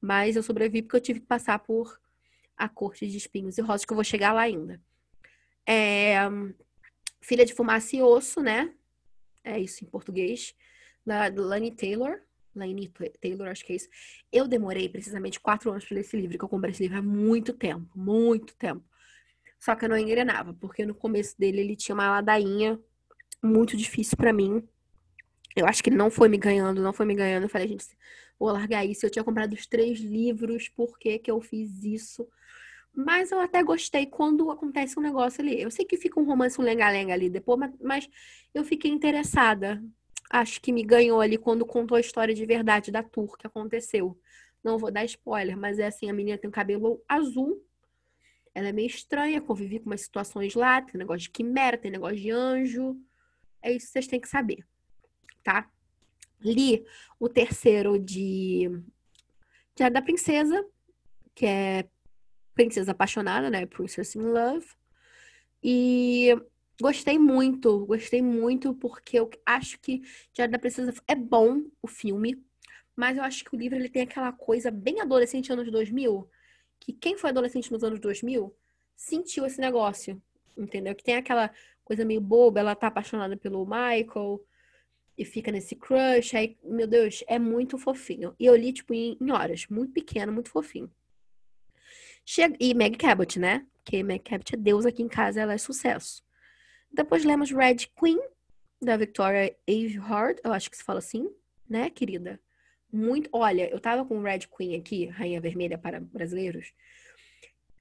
Mas 0.00 0.36
eu 0.36 0.42
sobrevivi 0.42 0.82
porque 0.82 0.96
eu 0.96 1.00
tive 1.00 1.18
que 1.18 1.26
passar 1.26 1.58
por 1.58 2.00
a 2.56 2.68
corte 2.68 3.08
de 3.08 3.16
espinhos 3.16 3.58
e 3.58 3.60
rosas, 3.60 3.84
que 3.84 3.92
eu 3.92 3.96
vou 3.96 4.04
chegar 4.04 4.32
lá 4.32 4.42
ainda. 4.42 4.80
É, 5.66 6.16
Filha 7.20 7.44
de 7.44 7.54
Fumaça 7.54 7.96
e 7.96 8.02
Osso, 8.02 8.40
né? 8.40 8.72
É 9.42 9.58
isso 9.58 9.84
em 9.84 9.88
português. 9.88 10.54
Da 11.04 11.30
Lani 11.34 11.70
Taylor. 11.70 12.20
Lani 12.54 12.92
Taylor, 13.20 13.48
acho 13.48 13.64
que 13.64 13.72
é 13.72 13.76
isso. 13.76 13.88
Eu 14.30 14.46
demorei 14.46 14.88
precisamente 14.88 15.40
quatro 15.40 15.70
anos 15.70 15.84
para 15.84 15.94
ler 15.94 16.00
esse 16.02 16.16
livro, 16.16 16.38
que 16.38 16.44
eu 16.44 16.48
comprei 16.48 16.72
esse 16.72 16.82
livro 16.82 16.98
há 16.98 17.02
muito 17.02 17.52
tempo, 17.52 17.86
muito 17.98 18.54
tempo. 18.56 18.84
Só 19.58 19.74
que 19.74 19.84
eu 19.84 19.88
não 19.88 19.96
engrenava, 19.96 20.52
porque 20.54 20.84
no 20.84 20.94
começo 20.94 21.38
dele 21.38 21.60
ele 21.60 21.76
tinha 21.76 21.94
uma 21.94 22.10
ladainha 22.10 22.78
muito 23.42 23.76
difícil 23.76 24.16
para 24.16 24.32
mim. 24.32 24.62
Eu 25.54 25.66
acho 25.66 25.82
que 25.82 25.90
não 25.90 26.10
foi 26.10 26.28
me 26.28 26.36
ganhando, 26.36 26.82
não 26.82 26.92
foi 26.92 27.06
me 27.06 27.14
ganhando. 27.14 27.44
Eu 27.44 27.48
falei, 27.48 27.68
gente, 27.68 27.86
vou 28.38 28.50
largar 28.50 28.84
isso. 28.84 29.06
Eu 29.06 29.10
tinha 29.10 29.24
comprado 29.24 29.52
os 29.52 29.66
três 29.66 30.00
livros, 30.00 30.68
por 30.68 30.98
que 30.98 31.18
que 31.18 31.30
eu 31.30 31.40
fiz 31.40 31.84
isso? 31.84 32.28
Mas 32.94 33.30
eu 33.30 33.40
até 33.40 33.62
gostei 33.62 34.04
quando 34.06 34.50
acontece 34.50 34.98
um 34.98 35.02
negócio 35.02 35.42
ali. 35.42 35.60
Eu 35.60 35.70
sei 35.70 35.84
que 35.84 35.96
fica 35.96 36.20
um 36.20 36.24
romance, 36.24 36.60
um 36.60 36.64
lenga-lenga 36.64 37.14
ali 37.14 37.30
depois, 37.30 37.58
mas, 37.58 37.72
mas 37.80 38.10
eu 38.52 38.64
fiquei 38.64 38.90
interessada. 38.90 39.82
Acho 40.32 40.60
que 40.60 40.72
me 40.72 40.82
ganhou 40.82 41.20
ali 41.20 41.36
quando 41.36 41.66
contou 41.66 41.96
a 41.96 42.00
história 42.00 42.34
de 42.34 42.46
verdade 42.46 42.90
da 42.90 43.02
tour 43.02 43.36
que 43.36 43.46
aconteceu. 43.46 44.18
Não 44.64 44.78
vou 44.78 44.90
dar 44.90 45.04
spoiler, 45.04 45.56
mas 45.56 45.78
é 45.78 45.86
assim, 45.86 46.08
a 46.08 46.12
menina 46.12 46.38
tem 46.38 46.48
o 46.48 46.52
cabelo 46.52 47.02
azul. 47.08 47.62
Ela 48.54 48.68
é 48.68 48.72
meio 48.72 48.86
estranha, 48.86 49.40
convivi 49.40 49.78
com 49.78 49.86
umas 49.90 50.00
situações 50.00 50.54
lá, 50.54 50.80
tem 50.80 50.98
negócio 50.98 51.22
de 51.22 51.30
quimera, 51.30 51.76
tem 51.76 51.90
negócio 51.90 52.16
de 52.16 52.30
anjo. 52.30 52.96
É 53.62 53.70
isso 53.72 53.86
que 53.86 53.92
vocês 53.92 54.06
têm 54.06 54.20
que 54.20 54.28
saber 54.28 54.64
tá? 55.42 55.68
Li 56.40 56.84
o 57.18 57.28
terceiro 57.28 57.98
de 57.98 58.70
Diário 59.76 59.94
da 59.94 60.02
Princesa, 60.02 60.64
que 61.34 61.46
é 61.46 61.88
Princesa 62.54 62.92
Apaixonada, 62.92 63.50
né? 63.50 63.66
Princess 63.66 64.14
in 64.14 64.22
Love. 64.22 64.66
E 65.62 66.34
gostei 66.80 67.18
muito, 67.18 67.86
gostei 67.86 68.22
muito, 68.22 68.74
porque 68.74 69.18
eu 69.18 69.30
acho 69.44 69.78
que 69.80 70.02
Diário 70.32 70.52
da 70.52 70.58
Princesa 70.58 70.94
é 71.06 71.14
bom 71.14 71.62
o 71.80 71.86
filme, 71.86 72.42
mas 72.96 73.16
eu 73.16 73.22
acho 73.22 73.44
que 73.44 73.54
o 73.54 73.58
livro 73.58 73.78
ele 73.78 73.88
tem 73.88 74.02
aquela 74.02 74.32
coisa 74.32 74.70
bem 74.70 75.00
adolescente 75.00 75.52
anos 75.52 75.70
2000, 75.70 76.28
que 76.78 76.92
quem 76.92 77.16
foi 77.16 77.30
adolescente 77.30 77.70
nos 77.72 77.84
anos 77.84 78.00
2000 78.00 78.54
sentiu 78.94 79.46
esse 79.46 79.60
negócio, 79.60 80.20
entendeu? 80.56 80.94
Que 80.94 81.04
tem 81.04 81.16
aquela 81.16 81.50
coisa 81.84 82.04
meio 82.04 82.20
boba, 82.20 82.60
ela 82.60 82.74
tá 82.74 82.88
apaixonada 82.88 83.36
pelo 83.36 83.64
Michael 83.64 84.44
e 85.16 85.24
fica 85.24 85.52
nesse 85.52 85.76
crush, 85.76 86.36
aí, 86.36 86.56
meu 86.62 86.86
Deus, 86.86 87.22
é 87.26 87.38
muito 87.38 87.76
fofinho. 87.78 88.34
E 88.38 88.46
eu 88.46 88.56
li, 88.56 88.72
tipo, 88.72 88.94
em, 88.94 89.16
em 89.20 89.30
horas, 89.30 89.66
muito 89.68 89.92
pequeno, 89.92 90.32
muito 90.32 90.50
fofinho. 90.50 90.90
Chega... 92.24 92.56
E 92.58 92.72
Meg 92.74 92.96
Cabot, 92.96 93.38
né? 93.38 93.66
Porque 93.84 94.02
Meg 94.02 94.22
Cabot 94.24 94.54
é 94.54 94.56
Deus 94.56 94.86
aqui 94.86 95.02
em 95.02 95.08
casa, 95.08 95.40
ela 95.40 95.52
é 95.52 95.58
sucesso. 95.58 96.24
Depois 96.92 97.24
lemos 97.24 97.50
Red 97.50 97.88
Queen, 97.98 98.20
da 98.80 98.96
Victoria 98.96 99.56
Aveyard, 99.68 100.40
eu 100.44 100.52
acho 100.52 100.70
que 100.70 100.76
se 100.76 100.84
fala 100.84 100.98
assim, 100.98 101.30
né, 101.68 101.88
querida? 101.88 102.40
Muito. 102.92 103.30
Olha, 103.32 103.70
eu 103.70 103.80
tava 103.80 104.04
com 104.04 104.20
Red 104.20 104.40
Queen 104.54 104.76
aqui, 104.76 105.06
Rainha 105.06 105.40
Vermelha 105.40 105.78
para 105.78 106.00
brasileiros, 106.00 106.72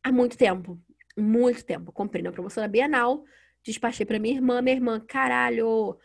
há 0.04 0.12
muito 0.12 0.38
tempo. 0.38 0.80
Muito 1.18 1.66
tempo. 1.66 1.92
Comprei 1.92 2.24
na 2.24 2.32
promoção 2.32 2.64
da 2.64 2.68
Bienal, 2.70 3.26
despachei 3.64 4.06
para 4.06 4.18
minha 4.18 4.36
irmã. 4.36 4.62
Minha 4.62 4.76
irmã, 4.76 5.00
caralho, 5.00 5.98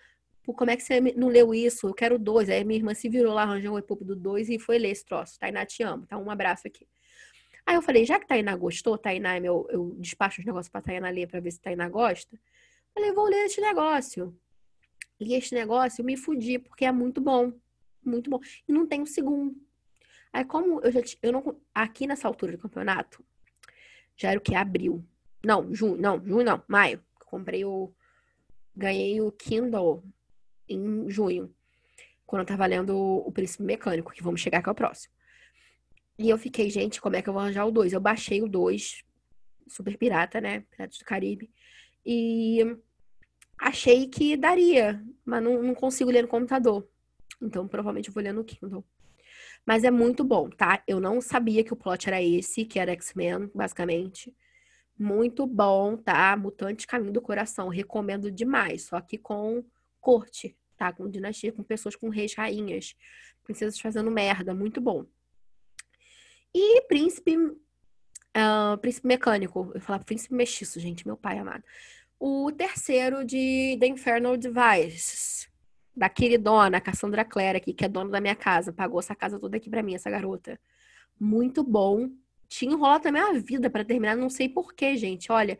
como 0.44 0.70
é 0.70 0.76
que 0.76 0.82
você 0.82 1.00
não 1.00 1.28
leu 1.28 1.54
isso? 1.54 1.86
Eu 1.86 1.94
quero 1.94 2.18
dois. 2.18 2.48
Aí 2.48 2.64
minha 2.64 2.78
irmã 2.78 2.94
se 2.94 3.08
virou 3.08 3.32
lá, 3.32 3.42
arranjou 3.42 3.74
um 3.74 3.78
EPUB 3.78 4.04
do 4.04 4.16
dois 4.16 4.48
e 4.48 4.58
foi 4.58 4.78
ler 4.78 4.90
esse 4.90 5.04
troço. 5.04 5.38
Tainá, 5.38 5.64
te 5.64 5.82
amo. 5.84 6.06
Tá? 6.06 6.18
Um 6.18 6.30
abraço 6.30 6.66
aqui. 6.66 6.88
Aí 7.64 7.74
eu 7.76 7.82
falei, 7.82 8.04
já 8.04 8.18
que 8.18 8.26
Tainá 8.26 8.56
gostou, 8.56 8.96
Tainá 8.96 9.36
é 9.36 9.40
meu, 9.40 9.66
eu 9.70 9.96
despacho 9.98 10.40
os 10.40 10.46
negócios 10.46 10.70
pra 10.70 10.80
Tainá 10.80 11.08
ler 11.08 11.26
pra 11.26 11.40
ver 11.40 11.50
se 11.50 11.60
Tainá 11.60 11.88
gosta. 11.88 12.38
Falei, 12.96 13.12
vou 13.12 13.26
ler 13.26 13.44
este 13.44 13.60
negócio. 13.60 14.34
E 15.20 15.34
este 15.34 15.54
negócio 15.54 16.02
me 16.02 16.16
fudi, 16.16 16.58
porque 16.58 16.86
é 16.86 16.90
muito 16.90 17.20
bom. 17.20 17.52
Muito 18.02 18.30
bom. 18.30 18.40
E 18.66 18.72
não 18.72 18.86
tem 18.86 19.02
um 19.02 19.06
segundo. 19.06 19.54
Aí, 20.32 20.46
como 20.46 20.80
eu 20.80 20.90
já 20.90 21.00
eu 21.22 21.30
não 21.30 21.60
aqui 21.74 22.06
nessa 22.06 22.26
altura 22.26 22.52
do 22.52 22.58
campeonato, 22.58 23.22
já 24.16 24.30
era 24.30 24.38
o 24.38 24.42
que? 24.42 24.54
Abril. 24.54 25.06
Não, 25.44 25.74
junho, 25.74 26.00
não, 26.00 26.26
junho 26.26 26.42
não, 26.42 26.62
maio. 26.66 27.04
Comprei 27.26 27.66
o. 27.66 27.92
Ganhei 28.74 29.20
o 29.20 29.30
Kindle 29.30 30.02
em 30.66 31.10
junho. 31.10 31.54
Quando 32.24 32.40
eu 32.40 32.46
tava 32.46 32.64
lendo 32.64 32.96
o 32.96 33.30
Príncipe 33.30 33.62
Mecânico, 33.62 34.10
que 34.10 34.22
vamos 34.22 34.40
chegar 34.40 34.62
que 34.62 34.70
é 34.70 34.72
o 34.72 34.74
próximo. 34.74 35.12
E 36.18 36.30
eu 36.30 36.38
fiquei, 36.38 36.70
gente, 36.70 36.98
como 36.98 37.14
é 37.16 37.20
que 37.20 37.28
eu 37.28 37.34
vou 37.34 37.42
arranjar 37.42 37.66
o 37.66 37.70
2? 37.70 37.92
Eu 37.92 38.00
baixei 38.00 38.40
o 38.40 38.48
2, 38.48 39.04
super 39.68 39.98
pirata, 39.98 40.40
né? 40.40 40.60
Piratas 40.70 40.96
do 40.98 41.04
Caribe. 41.04 41.50
E 42.04 42.78
achei 43.58 44.06
que 44.08 44.36
daria, 44.36 45.02
mas 45.24 45.42
não, 45.42 45.62
não 45.62 45.74
consigo 45.74 46.10
ler 46.10 46.22
no 46.22 46.28
computador. 46.28 46.86
Então, 47.40 47.66
provavelmente 47.68 48.08
eu 48.08 48.14
vou 48.14 48.22
ler 48.22 48.32
no 48.32 48.44
Kindle. 48.44 48.84
Mas 49.66 49.82
é 49.82 49.90
muito 49.90 50.22
bom, 50.22 50.48
tá? 50.48 50.82
Eu 50.86 51.00
não 51.00 51.20
sabia 51.20 51.64
que 51.64 51.72
o 51.72 51.76
plot 51.76 52.08
era 52.08 52.22
esse, 52.22 52.64
que 52.64 52.78
era 52.78 52.92
X-Men, 52.92 53.50
basicamente. 53.54 54.32
Muito 54.98 55.46
bom, 55.46 55.96
tá? 55.96 56.36
Mutante 56.36 56.86
Caminho 56.86 57.12
do 57.12 57.20
Coração. 57.20 57.68
Recomendo 57.68 58.30
demais. 58.30 58.84
Só 58.84 59.00
que 59.00 59.18
com 59.18 59.64
corte, 60.00 60.56
tá? 60.76 60.92
Com 60.92 61.10
dinastia, 61.10 61.52
com 61.52 61.62
pessoas 61.62 61.96
com 61.96 62.08
reis, 62.08 62.34
rainhas. 62.34 62.94
Princesas 63.42 63.78
fazendo 63.78 64.10
merda. 64.10 64.54
Muito 64.54 64.80
bom. 64.80 65.04
E 66.54 66.82
príncipe. 66.82 67.36
Uh, 67.36 68.78
príncipe 68.80 69.08
mecânico. 69.08 69.72
Eu 69.74 69.80
falar 69.80 69.98
príncipe 70.04 70.34
mexiço, 70.34 70.78
gente, 70.78 71.06
meu 71.06 71.16
pai 71.16 71.38
amado. 71.38 71.64
O 72.18 72.50
terceiro 72.50 73.24
de 73.24 73.76
The 73.78 73.86
Infernal 73.86 74.36
Devices. 74.36 75.48
Da 75.94 76.08
queridona 76.08 76.80
Cassandra 76.80 77.24
Clare 77.24 77.58
aqui, 77.58 77.72
que 77.72 77.84
é 77.84 77.88
dona 77.88 78.10
da 78.10 78.20
minha 78.20 78.34
casa. 78.34 78.72
Pagou 78.72 79.00
essa 79.00 79.14
casa 79.14 79.38
toda 79.38 79.56
aqui 79.56 79.68
pra 79.68 79.82
mim, 79.82 79.94
essa 79.94 80.10
garota. 80.10 80.58
Muito 81.18 81.62
bom. 81.62 82.10
Tinha 82.48 82.72
enrolado 82.72 83.08
a 83.08 83.32
vida 83.32 83.68
para 83.68 83.84
terminar, 83.84 84.16
não 84.16 84.30
sei 84.30 84.48
porquê, 84.48 84.96
gente. 84.96 85.32
Olha, 85.32 85.58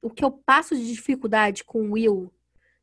o 0.00 0.10
que 0.10 0.24
eu 0.24 0.30
passo 0.30 0.76
de 0.76 0.86
dificuldade 0.86 1.64
com 1.64 1.92
Will 1.92 2.32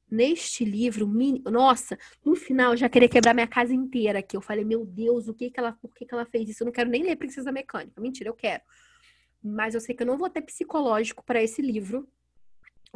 neste 0.09 0.63
livro, 0.63 1.05
nossa, 1.51 1.97
no 2.23 2.35
final 2.35 2.71
eu 2.71 2.77
já 2.77 2.87
queria 2.87 3.09
quebrar 3.09 3.33
minha 3.33 3.47
casa 3.47 3.73
inteira 3.73 4.19
aqui. 4.19 4.37
Eu 4.37 4.41
falei, 4.41 4.63
meu 4.63 4.85
Deus, 4.85 5.27
o 5.27 5.33
que 5.33 5.49
que 5.49 5.59
ela, 5.59 5.73
por 5.73 5.93
que 5.93 6.05
que 6.05 6.13
ela 6.13 6.25
fez 6.25 6.49
isso? 6.49 6.63
Eu 6.63 6.65
não 6.65 6.71
quero 6.71 6.89
nem 6.89 7.03
ler 7.03 7.15
Princesa 7.15 7.51
Mecânica. 7.51 7.99
Mentira, 7.99 8.29
eu 8.29 8.33
quero. 8.33 8.63
Mas 9.43 9.75
eu 9.75 9.81
sei 9.81 9.95
que 9.95 10.03
eu 10.03 10.07
não 10.07 10.17
vou 10.17 10.29
ter 10.29 10.41
psicológico 10.41 11.23
para 11.23 11.41
esse 11.43 11.61
livro. 11.61 12.07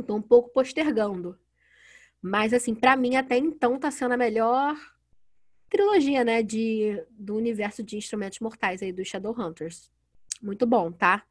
Tô 0.05 0.15
um 0.15 0.21
pouco 0.21 0.49
postergando. 0.51 1.37
Mas 2.21 2.53
assim, 2.53 2.75
para 2.75 2.95
mim 2.95 3.15
até 3.15 3.37
então 3.37 3.79
tá 3.79 3.91
sendo 3.91 4.13
a 4.13 4.17
melhor 4.17 4.75
trilogia, 5.69 6.23
né, 6.23 6.43
de 6.43 7.01
do 7.11 7.35
universo 7.35 7.81
de 7.81 7.97
instrumentos 7.97 8.39
mortais 8.39 8.81
aí 8.81 8.91
dos 8.91 9.07
Shadowhunters. 9.07 9.91
Muito 10.41 10.65
bom, 10.65 10.91
tá? 10.91 11.23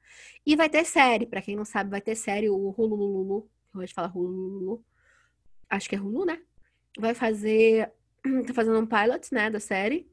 E 0.46 0.56
vai 0.56 0.68
ter 0.68 0.84
série, 0.84 1.26
para 1.26 1.42
quem 1.42 1.56
não 1.56 1.64
sabe, 1.64 1.90
vai 1.90 2.00
ter 2.00 2.14
série 2.14 2.48
o 2.48 2.74
Hulu 2.76 2.96
Lulu, 2.96 3.50
eu 3.72 3.78
vou 3.78 3.86
te 3.86 3.94
falar 3.94 4.16
Hulu 4.16 4.84
acho 5.70 5.88
que 5.88 5.94
é 5.94 6.00
Hulu, 6.00 6.26
né? 6.26 6.42
Vai 6.98 7.14
fazer. 7.14 7.90
Tá 8.46 8.52
fazendo 8.52 8.78
um 8.78 8.86
pilot, 8.86 9.32
né, 9.32 9.48
da 9.48 9.60
série. 9.60 10.06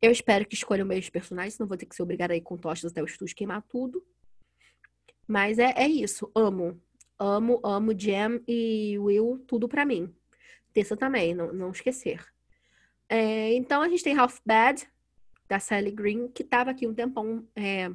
Eu 0.00 0.12
espero 0.12 0.46
que 0.46 0.54
escolham 0.54 0.86
meios 0.86 1.10
personagens, 1.10 1.54
senão 1.54 1.66
vou 1.66 1.76
ter 1.76 1.86
que 1.86 1.96
ser 1.96 2.02
obrigada 2.02 2.32
a 2.32 2.36
ir 2.36 2.42
com 2.42 2.56
tochas 2.56 2.92
até 2.92 3.02
o 3.02 3.06
estúdio 3.06 3.34
queimar 3.34 3.62
tudo. 3.62 4.04
Mas 5.26 5.58
é, 5.58 5.72
é 5.76 5.88
isso. 5.88 6.30
Amo. 6.34 6.80
Amo, 7.22 7.60
amo 7.62 7.92
Jam 7.96 8.40
e 8.48 8.98
Will, 8.98 9.44
tudo 9.46 9.68
pra 9.68 9.84
mim. 9.84 10.10
Tessa 10.72 10.96
também, 10.96 11.34
não, 11.34 11.52
não 11.52 11.70
esquecer. 11.70 12.24
É, 13.06 13.52
então 13.52 13.82
a 13.82 13.88
gente 13.90 14.02
tem 14.02 14.16
Half 14.16 14.38
Bad, 14.46 14.88
da 15.46 15.60
Sally 15.60 15.90
Green, 15.90 16.28
que 16.28 16.42
tava 16.42 16.70
aqui 16.70 16.86
um 16.86 16.94
tempão 16.94 17.46
é, 17.54 17.90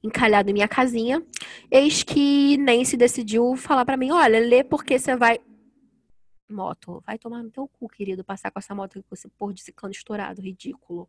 encalhado 0.00 0.48
em 0.48 0.52
minha 0.52 0.68
casinha. 0.68 1.20
Eis 1.68 2.04
que 2.04 2.56
Nancy 2.58 2.96
decidiu 2.96 3.56
falar 3.56 3.84
para 3.84 3.96
mim: 3.96 4.12
olha, 4.12 4.38
lê 4.38 4.62
porque 4.62 4.98
você 4.98 5.16
vai 5.16 5.40
moto. 6.48 7.02
Vai 7.06 7.18
tomar 7.18 7.42
no 7.42 7.50
teu 7.50 7.66
cu, 7.66 7.88
querido, 7.88 8.22
passar 8.22 8.50
com 8.50 8.58
essa 8.58 8.74
moto 8.74 9.02
com 9.02 9.14
esse 9.14 9.28
porra 9.28 9.54
de 9.54 9.62
ciclano 9.62 9.92
estourado, 9.92 10.40
ridículo. 10.40 11.08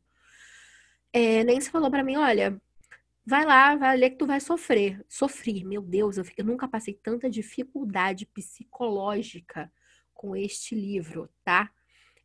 É, 1.14 1.44
Nancy 1.44 1.70
falou 1.70 1.90
para 1.90 2.04
mim, 2.04 2.16
olha, 2.16 2.60
vai 3.30 3.46
lá, 3.46 3.76
vai 3.76 3.96
ler 3.96 4.10
que 4.10 4.16
tu 4.18 4.26
vai 4.26 4.40
sofrer. 4.40 5.06
Sofri, 5.08 5.64
meu 5.64 5.84
Deus, 5.84 6.18
eu, 6.18 6.26
eu 6.36 6.44
nunca 6.44 6.68
passei 6.68 6.96
tanta 6.96 7.30
dificuldade 7.30 8.26
psicológica 8.26 9.72
com 10.16 10.36
este 10.36 10.74
livro, 10.74 11.30
tá? 11.44 11.72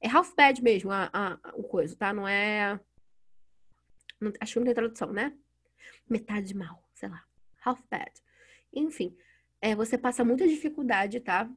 É 0.00 0.08
half 0.08 0.34
bad 0.34 0.62
mesmo, 0.62 0.90
a, 0.90 1.10
a, 1.12 1.38
o 1.56 1.62
coisa, 1.62 1.94
tá? 1.94 2.10
Não 2.12 2.26
é... 2.26 2.80
Não, 4.18 4.32
acho 4.40 4.54
que 4.54 4.58
não 4.58 4.64
tem 4.64 4.74
tradução, 4.74 5.12
né? 5.12 5.34
Metade 6.08 6.56
mal, 6.56 6.82
sei 6.94 7.10
lá. 7.10 7.22
Half 7.62 7.82
bad. 7.90 8.10
Enfim, 8.72 9.14
é, 9.60 9.74
você 9.74 9.98
passa 9.98 10.24
muita 10.24 10.48
dificuldade, 10.48 11.20
tá? 11.20 11.50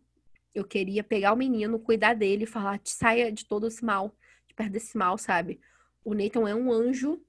Eu 0.54 0.66
queria 0.66 1.06
pegar 1.06 1.32
o 1.32 1.38
menino, 1.38 1.80
cuidar 1.80 2.13
dele 2.13 2.46
falar: 2.46 2.82
saia 2.84 3.32
de 3.32 3.46
todo 3.46 3.68
esse 3.68 3.84
mal, 3.84 4.13
de 4.46 4.54
perto 4.54 4.74
desse 4.74 4.98
mal, 4.98 5.18
sabe? 5.18 5.62
O 6.04 6.13
Nathan 6.13 6.50
é 6.50 6.56
um 6.56 6.70
anjo 6.70 7.22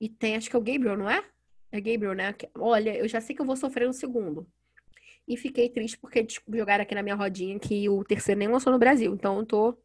e 0.00 0.08
tem, 0.08 0.36
acho 0.36 0.48
que 0.48 0.54
é 0.54 0.58
o 0.58 0.62
Gabriel, 0.62 0.96
não 0.96 1.10
é? 1.10 1.24
É 1.72 1.80
Gabriel, 1.80 2.14
né? 2.14 2.34
Olha, 2.54 2.96
eu 2.96 3.08
já 3.08 3.20
sei 3.20 3.34
que 3.34 3.42
eu 3.42 3.46
vou 3.46 3.56
sofrer 3.56 3.86
no 3.86 3.92
segundo. 3.92 4.46
E 5.26 5.36
fiquei 5.36 5.68
triste 5.68 5.98
porque 5.98 6.26
jogaram 6.48 6.82
aqui 6.82 6.94
na 6.94 7.02
minha 7.02 7.16
rodinha 7.16 7.58
que 7.58 7.88
o 7.88 8.04
terceiro 8.04 8.38
nem 8.38 8.48
lançou 8.48 8.72
no 8.72 8.78
Brasil. 8.78 9.12
Então 9.12 9.38
eu 9.38 9.46
tô 9.46 9.78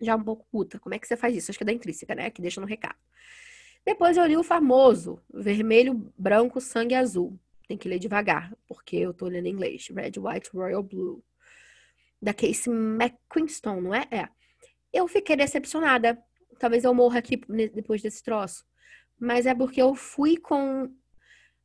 já 0.00 0.14
um 0.14 0.22
pouco 0.22 0.46
puta. 0.50 0.78
Como 0.78 0.94
é 0.94 0.98
que 0.98 1.06
você 1.06 1.16
faz 1.16 1.36
isso? 1.36 1.50
Acho 1.50 1.58
que 1.58 1.64
é 1.64 1.66
da 1.66 1.72
intrínseca, 1.72 2.14
né? 2.14 2.30
Que 2.30 2.42
deixa 2.42 2.60
no 2.60 2.66
recado. 2.66 2.98
Depois 3.84 4.16
eu 4.16 4.26
li 4.26 4.36
o 4.36 4.44
famoso 4.44 5.20
Vermelho, 5.32 6.12
Branco, 6.16 6.60
Sangue 6.60 6.94
Azul. 6.94 7.38
Tem 7.66 7.78
que 7.78 7.88
ler 7.88 7.98
devagar, 7.98 8.52
porque 8.68 8.96
eu 8.96 9.14
tô 9.14 9.26
lendo 9.26 9.46
em 9.46 9.52
inglês. 9.52 9.88
Red, 9.88 10.12
White, 10.18 10.50
Royal 10.52 10.82
Blue 10.82 11.24
da 12.20 12.32
Casey 12.32 12.72
McQuiston, 12.72 13.80
não 13.80 13.94
é? 13.94 14.06
É. 14.10 14.28
Eu 14.92 15.08
fiquei 15.08 15.34
decepcionada. 15.34 16.22
Talvez 16.58 16.84
eu 16.84 16.94
morra 16.94 17.18
aqui 17.18 17.40
depois 17.74 18.00
desse 18.00 18.22
troço. 18.22 18.64
Mas 19.22 19.46
é 19.46 19.54
porque 19.54 19.80
eu 19.80 19.94
fui 19.94 20.36
com 20.36 20.92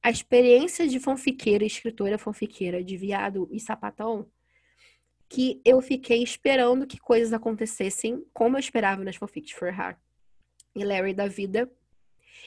a 0.03 0.11
experiência 0.11 0.87
de 0.87 0.99
fanfiqueira, 0.99 1.65
escritora 1.65 2.15
fanfiqueira 2.19 2.83
de 2.83 2.95
viado 2.95 3.49
e 3.51 3.59
sapatão, 3.59 4.29
que 5.27 5.59
eu 5.65 5.81
fiquei 5.81 6.21
esperando 6.21 6.85
que 6.85 6.99
coisas 6.99 7.33
acontecessem 7.33 8.23
como 8.31 8.57
eu 8.57 8.59
esperava 8.59 9.03
nas 9.03 9.15
fanfics 9.15 9.53
For 9.53 9.69
Her 9.69 9.97
e 10.75 10.83
Larry 10.83 11.15
da 11.15 11.27
vida. 11.27 11.67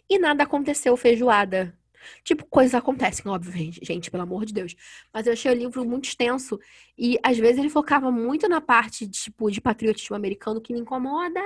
E 0.08 0.16
nada 0.16 0.44
aconteceu 0.44 0.96
feijoada. 0.96 1.76
Tipo, 2.22 2.46
coisas 2.46 2.76
acontecem, 2.76 3.28
óbvio, 3.28 3.72
gente, 3.82 4.12
pelo 4.12 4.22
amor 4.22 4.44
de 4.44 4.54
Deus. 4.54 4.76
Mas 5.12 5.26
eu 5.26 5.32
achei 5.32 5.50
o 5.50 5.58
livro 5.58 5.84
muito 5.84 6.04
extenso 6.04 6.56
e 6.96 7.18
às 7.20 7.36
vezes 7.36 7.58
ele 7.58 7.68
focava 7.68 8.12
muito 8.12 8.48
na 8.48 8.60
parte, 8.60 9.08
tipo, 9.08 9.50
de 9.50 9.60
patriotismo 9.60 10.14
americano 10.14 10.60
que 10.60 10.72
me 10.72 10.78
incomoda 10.78 11.40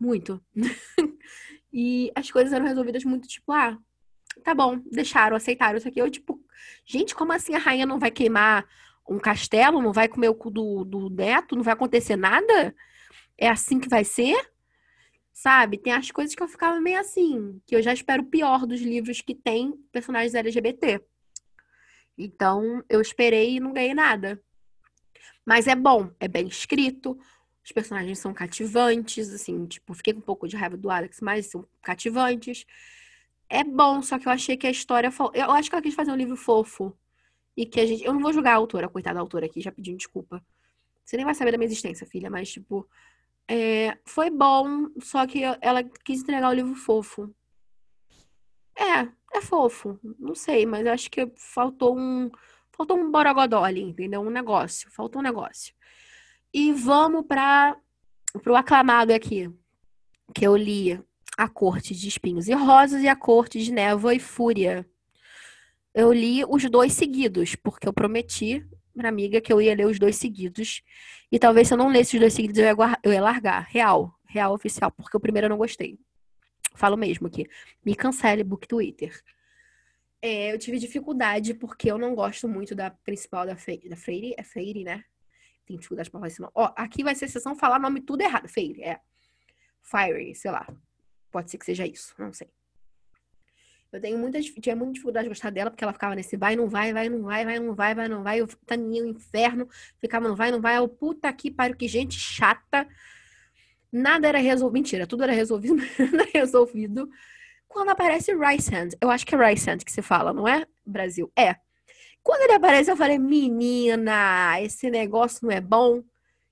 muito. 0.00 0.40
e 1.72 2.10
as 2.14 2.30
coisas 2.30 2.52
eram 2.52 2.66
resolvidas 2.66 3.04
muito, 3.04 3.28
tipo, 3.28 3.52
ah, 3.52 3.78
tá 4.42 4.54
bom, 4.54 4.80
deixaram, 4.90 5.36
aceitaram 5.36 5.78
isso 5.78 5.88
aqui. 5.88 6.00
Eu, 6.00 6.10
tipo, 6.10 6.40
gente, 6.84 7.14
como 7.14 7.32
assim 7.32 7.54
a 7.54 7.58
rainha 7.58 7.86
não 7.86 7.98
vai 7.98 8.10
queimar 8.10 8.66
um 9.08 9.18
castelo? 9.18 9.82
Não 9.82 9.92
vai 9.92 10.08
comer 10.08 10.28
o 10.28 10.34
cu 10.34 10.50
do, 10.50 10.84
do 10.84 11.10
neto? 11.10 11.56
Não 11.56 11.62
vai 11.62 11.74
acontecer 11.74 12.16
nada? 12.16 12.74
É 13.36 13.48
assim 13.48 13.78
que 13.78 13.88
vai 13.88 14.04
ser? 14.04 14.36
Sabe? 15.32 15.78
Tem 15.78 15.92
as 15.92 16.10
coisas 16.10 16.34
que 16.34 16.42
eu 16.42 16.48
ficava 16.48 16.80
meio 16.80 17.00
assim, 17.00 17.60
que 17.66 17.74
eu 17.74 17.82
já 17.82 17.92
espero 17.92 18.24
pior 18.24 18.66
dos 18.66 18.80
livros 18.80 19.20
que 19.20 19.34
tem 19.34 19.72
personagens 19.90 20.34
LGBT. 20.34 21.00
Então, 22.18 22.84
eu 22.88 23.00
esperei 23.00 23.56
e 23.56 23.60
não 23.60 23.72
ganhei 23.72 23.94
nada. 23.94 24.42
Mas 25.46 25.66
é 25.66 25.74
bom, 25.74 26.10
é 26.20 26.28
bem 26.28 26.46
escrito, 26.46 27.18
os 27.70 27.72
personagens 27.72 28.18
são 28.18 28.34
cativantes, 28.34 29.32
assim, 29.32 29.64
tipo, 29.64 29.94
fiquei 29.94 30.12
com 30.12 30.18
um 30.18 30.22
pouco 30.22 30.48
de 30.48 30.56
raiva 30.56 30.76
do 30.76 30.90
Alex, 30.90 31.20
mas 31.20 31.46
são 31.46 31.64
cativantes. 31.80 32.66
É 33.48 33.62
bom, 33.62 34.02
só 34.02 34.18
que 34.18 34.26
eu 34.26 34.32
achei 34.32 34.56
que 34.56 34.66
a 34.66 34.70
história. 34.70 35.08
Eu 35.34 35.50
acho 35.52 35.70
que 35.70 35.74
ela 35.76 35.82
quis 35.82 35.94
fazer 35.94 36.10
um 36.10 36.16
livro 36.16 36.36
fofo. 36.36 36.96
E 37.56 37.64
que 37.66 37.80
a 37.80 37.86
gente. 37.86 38.04
Eu 38.04 38.12
não 38.12 38.20
vou 38.20 38.32
julgar 38.32 38.54
a 38.54 38.56
autora, 38.56 38.88
coitada 38.88 39.14
da 39.14 39.20
autora 39.20 39.46
aqui, 39.46 39.60
já 39.60 39.70
pedindo 39.70 39.98
desculpa. 39.98 40.44
Você 41.04 41.16
nem 41.16 41.24
vai 41.24 41.34
saber 41.34 41.52
da 41.52 41.58
minha 41.58 41.66
existência, 41.66 42.06
filha, 42.06 42.28
mas, 42.30 42.50
tipo. 42.50 42.88
É... 43.48 43.96
Foi 44.04 44.30
bom, 44.30 44.88
só 45.00 45.26
que 45.26 45.42
ela 45.60 45.82
quis 46.04 46.22
entregar 46.22 46.50
o 46.50 46.54
livro 46.54 46.74
fofo. 46.74 47.32
É, 48.76 49.08
é 49.36 49.40
fofo. 49.42 49.98
Não 50.18 50.34
sei, 50.34 50.66
mas 50.66 50.84
eu 50.86 50.92
acho 50.92 51.10
que 51.10 51.30
faltou 51.36 51.96
um. 51.96 52.30
Faltou 52.72 52.98
um 52.98 53.10
borogodó 53.10 53.62
ali, 53.62 53.82
entendeu? 53.82 54.20
Um 54.22 54.30
negócio. 54.30 54.90
Faltou 54.90 55.20
um 55.20 55.24
negócio. 55.24 55.74
E 56.52 56.72
vamos 56.72 57.24
para 57.26 57.76
o 58.46 58.56
aclamado 58.56 59.12
aqui, 59.12 59.48
que 60.34 60.46
eu 60.46 60.56
li 60.56 61.00
A 61.36 61.48
Corte 61.48 61.94
de 61.94 62.08
Espinhos 62.08 62.48
e 62.48 62.52
Rosas 62.54 63.02
e 63.02 63.08
A 63.08 63.14
Corte 63.14 63.62
de 63.62 63.72
Névoa 63.72 64.14
e 64.14 64.18
Fúria. 64.18 64.84
Eu 65.94 66.12
li 66.12 66.44
os 66.44 66.68
dois 66.68 66.92
seguidos, 66.92 67.54
porque 67.54 67.86
eu 67.86 67.92
prometi 67.92 68.66
pra 68.96 69.08
amiga 69.08 69.40
que 69.40 69.52
eu 69.52 69.60
ia 69.60 69.74
ler 69.74 69.86
os 69.86 69.98
dois 69.98 70.16
seguidos. 70.16 70.82
E 71.30 71.38
talvez 71.38 71.68
se 71.68 71.74
eu 71.74 71.78
não 71.78 71.88
lesse 71.88 72.16
os 72.16 72.20
dois 72.20 72.34
seguidos, 72.34 72.58
eu 72.58 72.64
ia, 72.64 72.98
eu 73.02 73.12
ia 73.12 73.22
largar. 73.22 73.66
Real. 73.68 74.14
Real 74.26 74.52
oficial. 74.52 74.90
Porque 74.90 75.16
o 75.16 75.20
primeiro 75.20 75.46
eu 75.46 75.50
não 75.50 75.56
gostei. 75.56 75.98
Falo 76.74 76.96
mesmo 76.96 77.26
aqui. 77.26 77.46
Me 77.84 77.94
cancele, 77.94 78.44
book 78.44 78.66
Twitter. 78.66 79.20
É, 80.22 80.52
eu 80.52 80.58
tive 80.58 80.78
dificuldade 80.78 81.54
porque 81.54 81.90
eu 81.90 81.98
não 81.98 82.14
gosto 82.14 82.46
muito 82.46 82.74
da 82.74 82.90
principal 82.90 83.46
da, 83.46 83.54
da 83.54 83.96
Freire. 83.96 84.34
É 84.36 84.42
Freire, 84.42 84.84
né? 84.84 85.04
Tem 85.70 85.78
dificuldade 85.78 86.10
pra 86.10 86.18
falar 86.18 86.28
esse 86.28 86.40
nome. 86.40 86.52
Ó, 86.54 86.72
aqui 86.76 87.04
vai 87.04 87.14
ser 87.14 87.28
sessão 87.28 87.54
falar 87.54 87.78
nome 87.78 88.00
tudo 88.00 88.22
errado. 88.22 88.48
Feire, 88.48 88.82
é. 88.82 89.00
Fiery, 89.82 90.34
sei 90.34 90.50
lá. 90.50 90.66
Pode 91.30 91.50
ser 91.50 91.58
que 91.58 91.64
seja 91.64 91.86
isso, 91.86 92.14
não 92.18 92.32
sei. 92.32 92.48
Eu 93.92 94.00
tenho 94.00 94.18
muita, 94.18 94.40
tinha 94.40 94.76
muita 94.76 94.92
dificuldade 94.92 95.24
de 95.24 95.30
gostar 95.30 95.50
dela, 95.50 95.70
porque 95.70 95.82
ela 95.82 95.92
ficava 95.92 96.14
nesse 96.14 96.36
vai, 96.36 96.54
não 96.54 96.68
vai, 96.68 96.92
vai, 96.92 97.08
não 97.08 97.22
vai, 97.22 97.44
vai, 97.44 97.58
não 97.58 97.74
vai, 97.74 97.94
vai, 97.94 98.08
não 98.08 98.22
vai. 98.22 98.40
Eu 98.40 98.46
tá 98.46 98.76
no 98.76 98.94
inferno, 98.94 99.68
ficava 99.98 100.28
não 100.28 100.36
vai, 100.36 100.50
não 100.50 100.60
vai. 100.60 100.76
Eu, 100.76 100.88
puta 100.88 101.32
que 101.32 101.50
pariu, 101.50 101.76
que 101.76 101.88
gente 101.88 102.18
chata. 102.18 102.86
Nada 103.92 104.28
era 104.28 104.38
resolvido. 104.38 104.74
Mentira, 104.74 105.06
tudo 105.06 105.24
era 105.24 105.32
resolvido, 105.32 105.76
nada 105.98 106.22
era 106.22 106.30
resolvido. 106.32 107.08
Quando 107.66 107.90
aparece 107.90 108.32
Rice 108.34 108.74
Hand, 108.74 108.90
eu 109.00 109.10
acho 109.10 109.26
que 109.26 109.34
é 109.34 109.48
Rice 109.48 109.68
Hand 109.68 109.78
que 109.78 109.92
se 109.92 110.02
fala, 110.02 110.32
não 110.32 110.46
é? 110.46 110.66
Brasil. 110.86 111.30
É. 111.36 111.56
Quando 112.22 112.42
ele 112.42 112.52
apareceu, 112.52 112.92
eu 112.92 112.98
falei, 112.98 113.18
menina, 113.18 114.60
esse 114.60 114.90
negócio 114.90 115.40
não 115.42 115.50
é 115.50 115.60
bom. 115.60 116.02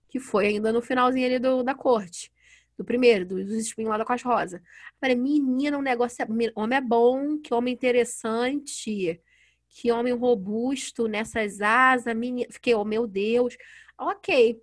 Que 0.09 0.19
foi 0.19 0.47
ainda 0.47 0.73
no 0.73 0.81
finalzinho 0.81 1.27
ali 1.27 1.39
do, 1.39 1.63
da 1.63 1.75
corte. 1.75 2.33
Do 2.79 2.85
primeiro, 2.85 3.27
dos 3.27 3.51
espinhos 3.51 3.91
lá 3.91 3.99
da 3.99 4.05
Costa 4.05 4.29
Rosa. 4.29 4.57
Eu 4.57 4.63
falei, 5.01 5.17
menina, 5.17 5.77
o 5.77 5.81
um 5.81 5.83
negócio 5.83 6.23
é. 6.23 6.27
Homem 6.55 6.79
é 6.79 6.81
bom, 6.81 7.39
que 7.39 7.53
homem 7.53 7.75
interessante. 7.75 9.21
Que 9.69 9.93
homem 9.93 10.15
robusto 10.15 11.07
nessas 11.07 11.61
asas. 11.61 12.15
Menina... 12.15 12.49
Fiquei, 12.51 12.75
oh 12.75 12.85
meu 12.85 13.07
Deus. 13.07 13.57
Ok. 13.99 14.59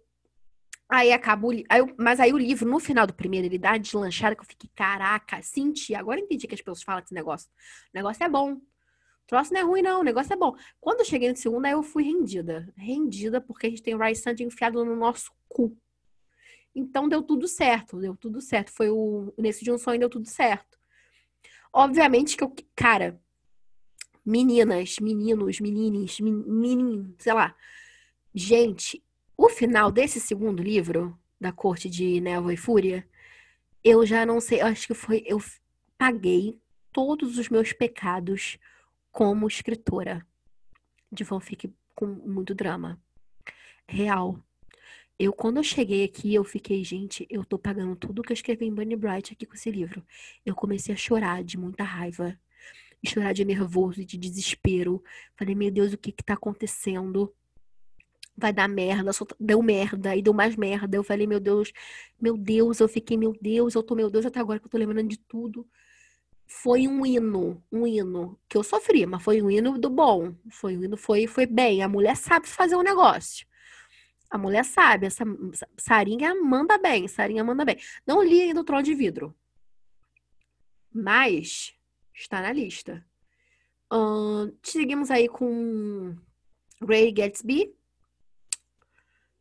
Aí 0.90 1.12
acabou. 1.12 1.52
Aí 1.70 1.80
eu, 1.80 1.94
mas 1.98 2.20
aí 2.20 2.32
o 2.32 2.38
livro, 2.38 2.70
no 2.70 2.80
final 2.80 3.06
do 3.06 3.14
primeiro, 3.14 3.48
ele 3.48 3.58
dá 3.58 3.72
uma 3.72 3.80
deslanchada 3.80 4.36
que 4.36 4.42
eu 4.42 4.46
fiquei, 4.48 4.70
caraca, 4.76 5.42
senti. 5.42 5.96
Agora 5.96 6.20
entendi 6.20 6.48
que 6.48 6.56
as 6.56 6.62
pessoas 6.62 6.84
falam 6.84 7.02
desse 7.02 7.14
negócio. 7.14 7.50
O 7.94 7.98
negócio 7.98 8.24
é 8.24 8.30
bom. 8.30 8.58
Troço 9.28 9.54
não 9.54 9.60
é 9.60 9.64
ruim, 9.64 9.82
não. 9.82 10.02
O 10.02 10.04
negócio 10.04 10.34
é 10.34 10.38
bom. 10.38 10.56
Quando 10.80 11.00
eu 11.00 11.06
cheguei 11.06 11.30
no 11.30 11.36
segundo, 11.36 11.66
aí 11.66 11.72
eu 11.72 11.84
fui 11.84 12.04
rendida. 12.04 12.72
Rendida 12.78 13.42
porque 13.42 13.68
a 13.68 13.70
gente 13.70 13.82
tem 13.82 13.96
o 13.96 14.00
Rice 14.00 14.22
Sand 14.22 14.36
enfiado 14.40 14.84
no 14.86 14.96
nosso 14.96 15.32
cu. 15.48 15.76
Então 16.74 17.10
deu 17.10 17.24
tudo 17.24 17.48
certo. 17.48 18.00
Deu 18.00 18.16
tudo 18.16 18.40
certo. 18.42 18.72
Foi 18.72 18.90
o. 18.90 19.34
Nesse 19.38 19.64
de 19.64 19.72
um 19.72 19.78
sonho 19.78 20.00
deu 20.00 20.10
tudo 20.10 20.28
certo. 20.28 20.78
Obviamente 21.74 22.38
que 22.38 22.44
eu. 22.44 22.54
Cara, 22.76 23.20
meninas, 24.26 24.98
meninos, 25.00 25.60
menines, 25.60 26.20
menin, 26.20 27.16
sei 27.18 27.34
lá. 27.34 27.56
Gente, 28.34 29.02
o 29.38 29.50
final 29.50 29.92
desse 29.92 30.20
segundo 30.20 30.62
livro, 30.62 31.18
da 31.40 31.52
Corte 31.52 31.90
de 31.90 32.20
Névoa 32.22 32.54
e 32.54 32.58
Fúria, 32.58 33.08
eu 33.84 34.06
já 34.06 34.26
não 34.26 34.40
sei, 34.40 34.62
eu 34.62 34.68
acho 34.68 34.88
que 34.88 34.94
foi. 34.94 35.24
Eu 35.26 35.42
paguei 35.98 36.60
todos 36.92 37.38
os 37.38 37.50
meus 37.50 37.74
pecados 37.74 38.58
como 39.16 39.48
escritora 39.48 40.28
de 41.10 41.24
fanfic 41.24 41.74
com 41.96 42.06
muito 42.06 42.54
drama. 42.54 43.02
Real. 43.88 44.38
Eu, 45.18 45.32
quando 45.32 45.56
eu 45.56 45.64
cheguei 45.64 46.04
aqui, 46.04 46.34
eu 46.34 46.44
fiquei, 46.44 46.84
gente, 46.84 47.26
eu 47.30 47.46
tô 47.46 47.58
pagando 47.58 47.96
tudo 47.96 48.22
que 48.22 48.34
eu 48.34 48.36
escrevi 48.36 48.66
em 48.66 48.74
Bunny 48.74 48.98
Bright 48.98 49.32
aqui 49.32 49.46
com 49.46 49.54
esse 49.54 49.72
livro. 49.72 50.06
Eu 50.46 50.54
comecei 50.54 50.94
a 50.94 50.98
chorar 50.98 51.46
de 51.46 51.58
muita 51.58 51.82
raiva. 51.82 52.38
Chorar 53.06 53.32
de 53.32 53.46
nervoso 53.46 54.02
e 54.02 54.06
de 54.06 54.18
desespero. 54.18 55.02
Falei, 55.38 55.56
meu 55.56 55.72
Deus, 55.72 55.94
o 55.94 55.98
que 55.98 56.12
que 56.12 56.24
tá 56.24 56.34
acontecendo? 56.34 57.34
Vai 58.36 58.52
dar 58.52 58.68
merda, 58.68 59.14
só 59.14 59.26
deu 59.40 59.62
merda, 59.64 60.14
e 60.14 60.22
deu 60.22 60.34
mais 60.34 60.58
merda. 60.58 60.98
Eu 60.98 61.06
falei, 61.06 61.26
meu 61.26 61.40
Deus, 61.40 61.72
meu 62.20 62.36
Deus, 62.36 62.82
eu 62.82 62.90
fiquei, 62.90 63.16
meu 63.16 63.34
Deus, 63.42 63.76
eu 63.76 63.84
tô, 63.84 63.96
meu 63.96 64.10
Deus, 64.10 64.26
até 64.26 64.42
agora 64.42 64.60
que 64.60 64.66
eu 64.66 64.70
tô 64.70 64.78
lembrando 64.78 65.08
de 65.08 65.18
tudo 65.20 65.66
foi 66.48 66.88
um 66.88 67.06
hino, 67.06 67.64
um 67.72 67.88
hino 67.88 68.40
que 68.48 68.58
eu 68.58 68.64
sofri, 68.64 69.06
mas 69.06 69.24
foi 69.24 69.42
um 69.42 69.50
hino 69.50 69.78
do 69.78 69.90
bom. 69.90 70.36
Foi 70.50 70.78
um 70.78 70.84
hino, 70.84 70.98
foi, 70.98 71.28
foi 71.28 71.46
bem. 71.46 71.82
A 71.82 71.90
mulher 71.90 72.16
sabe 72.16 72.48
fazer 72.48 72.76
o 72.76 72.80
um 72.80 72.84
negócio. 72.84 73.48
A 74.30 74.38
mulher 74.38 74.66
sabe, 74.66 75.08
essa 75.08 75.24
Sarinha 75.78 76.36
manda 76.36 76.78
bem, 76.78 77.08
Sarinha 77.08 77.44
manda 77.44 77.64
bem. 77.64 77.78
Não 78.06 78.24
li 78.24 78.42
ainda 78.42 78.62
o 78.62 78.64
Trono 78.64 78.84
de 78.84 78.94
Vidro. 78.94 79.36
Mas 80.94 81.74
está 82.14 82.42
na 82.42 82.52
lista. 82.52 83.06
Seguimos 84.64 85.12
aí 85.12 85.28
com 85.28 86.16
Ray 86.82 87.12
Gatsby, 87.12 87.74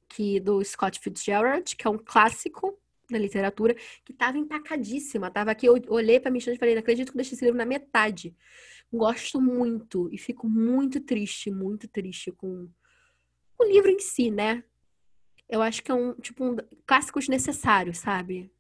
que 0.08 0.38
do 0.38 0.62
Scott 0.64 1.00
Fitzgerald, 1.00 1.74
que 1.76 1.86
é 1.86 1.90
um 1.90 1.98
clássico 1.98 2.78
na 3.14 3.18
literatura, 3.18 3.74
que 4.04 4.12
estava 4.12 4.36
empacadíssima. 4.36 5.30
Tava 5.30 5.50
aqui, 5.50 5.66
eu 5.66 5.80
olhei 5.88 6.20
para 6.20 6.28
a 6.28 6.32
Michelle 6.32 6.56
e 6.56 6.58
falei, 6.58 6.74
não 6.74 6.80
acredito 6.80 7.10
que 7.10 7.16
eu 7.16 7.18
deixei 7.18 7.36
esse 7.36 7.44
livro 7.44 7.58
na 7.58 7.64
metade. 7.64 8.36
Gosto 8.92 9.40
muito 9.40 10.08
e 10.12 10.18
fico 10.18 10.48
muito 10.48 11.00
triste, 11.00 11.50
muito 11.50 11.88
triste 11.88 12.30
com 12.32 12.68
o 13.58 13.64
livro 13.64 13.90
em 13.90 13.98
si, 13.98 14.30
né? 14.30 14.62
Eu 15.48 15.62
acho 15.62 15.82
que 15.82 15.90
é 15.90 15.94
um, 15.94 16.14
tipo, 16.14 16.44
um 16.44 16.56
clássicos 16.86 17.28
necessários, 17.28 17.98
sabe? 17.98 18.50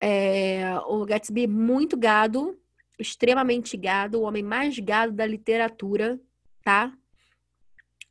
É, 0.00 0.78
o 0.86 1.04
Gatsby, 1.04 1.46
muito 1.46 1.96
gado, 1.96 2.58
extremamente 2.98 3.76
gado, 3.76 4.20
o 4.20 4.22
homem 4.22 4.42
mais 4.42 4.78
gado 4.78 5.12
da 5.12 5.26
literatura, 5.26 6.20
tá? 6.62 6.96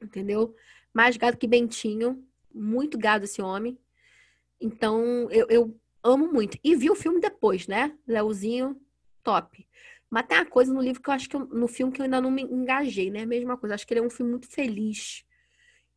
Entendeu? 0.02 0.56
Mais 0.94 1.18
gado 1.18 1.38
que 1.38 1.48
Bentinho, 1.48 2.24
muito 2.54 2.98
gado 2.98 3.26
esse 3.26 3.42
homem. 3.42 3.78
Então, 4.60 5.30
eu, 5.32 5.48
eu 5.50 5.80
amo 6.04 6.32
muito. 6.32 6.58
E 6.64 6.76
vi 6.76 6.90
o 6.90 6.96
filme 6.96 7.20
depois, 7.20 7.68
né? 7.68 7.98
Leozinho, 8.08 8.80
top. 9.24 9.68
Mas 10.10 10.28
tem 10.28 10.38
uma 10.38 10.46
coisa 10.46 10.74
no 10.74 10.82
livro 10.82 11.02
que 11.02 11.10
eu 11.10 11.14
acho 11.14 11.30
que 11.30 11.36
eu, 11.36 11.46
no 11.48 11.68
filme 11.68 11.92
que 11.92 12.00
eu 12.00 12.06
ainda 12.06 12.22
não 12.22 12.32
me 12.32 12.44
engajei, 12.44 13.10
né? 13.10 13.26
Mesma 13.26 13.58
coisa. 13.58 13.76
Acho 13.76 13.86
que 13.86 13.94
ele 13.94 14.02
é 14.02 14.04
um 14.04 14.10
filme 14.10 14.32
muito 14.32 14.48
feliz. 14.48 15.26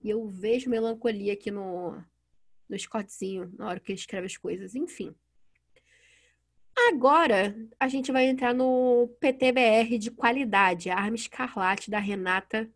E 0.02 0.10
eu 0.10 0.26
vejo 0.26 0.70
melancolia 0.70 1.32
aqui 1.34 1.50
no, 1.50 2.02
no 2.68 2.78
Scottzinho, 2.78 3.52
na 3.56 3.68
hora 3.68 3.80
que 3.80 3.92
ele 3.92 3.98
escreve 3.98 4.26
as 4.26 4.36
coisas. 4.36 4.74
Enfim. 4.74 5.14
Agora, 6.88 7.54
a 7.78 7.88
gente 7.88 8.10
vai 8.10 8.26
entrar 8.26 8.54
no 8.54 9.08
PTBR 9.20 9.98
de 9.98 10.10
qualidade. 10.10 10.90
A 10.90 10.96
Arma 10.96 11.16
Escarlate 11.16 11.90
da 11.90 11.98
Renata. 11.98 12.68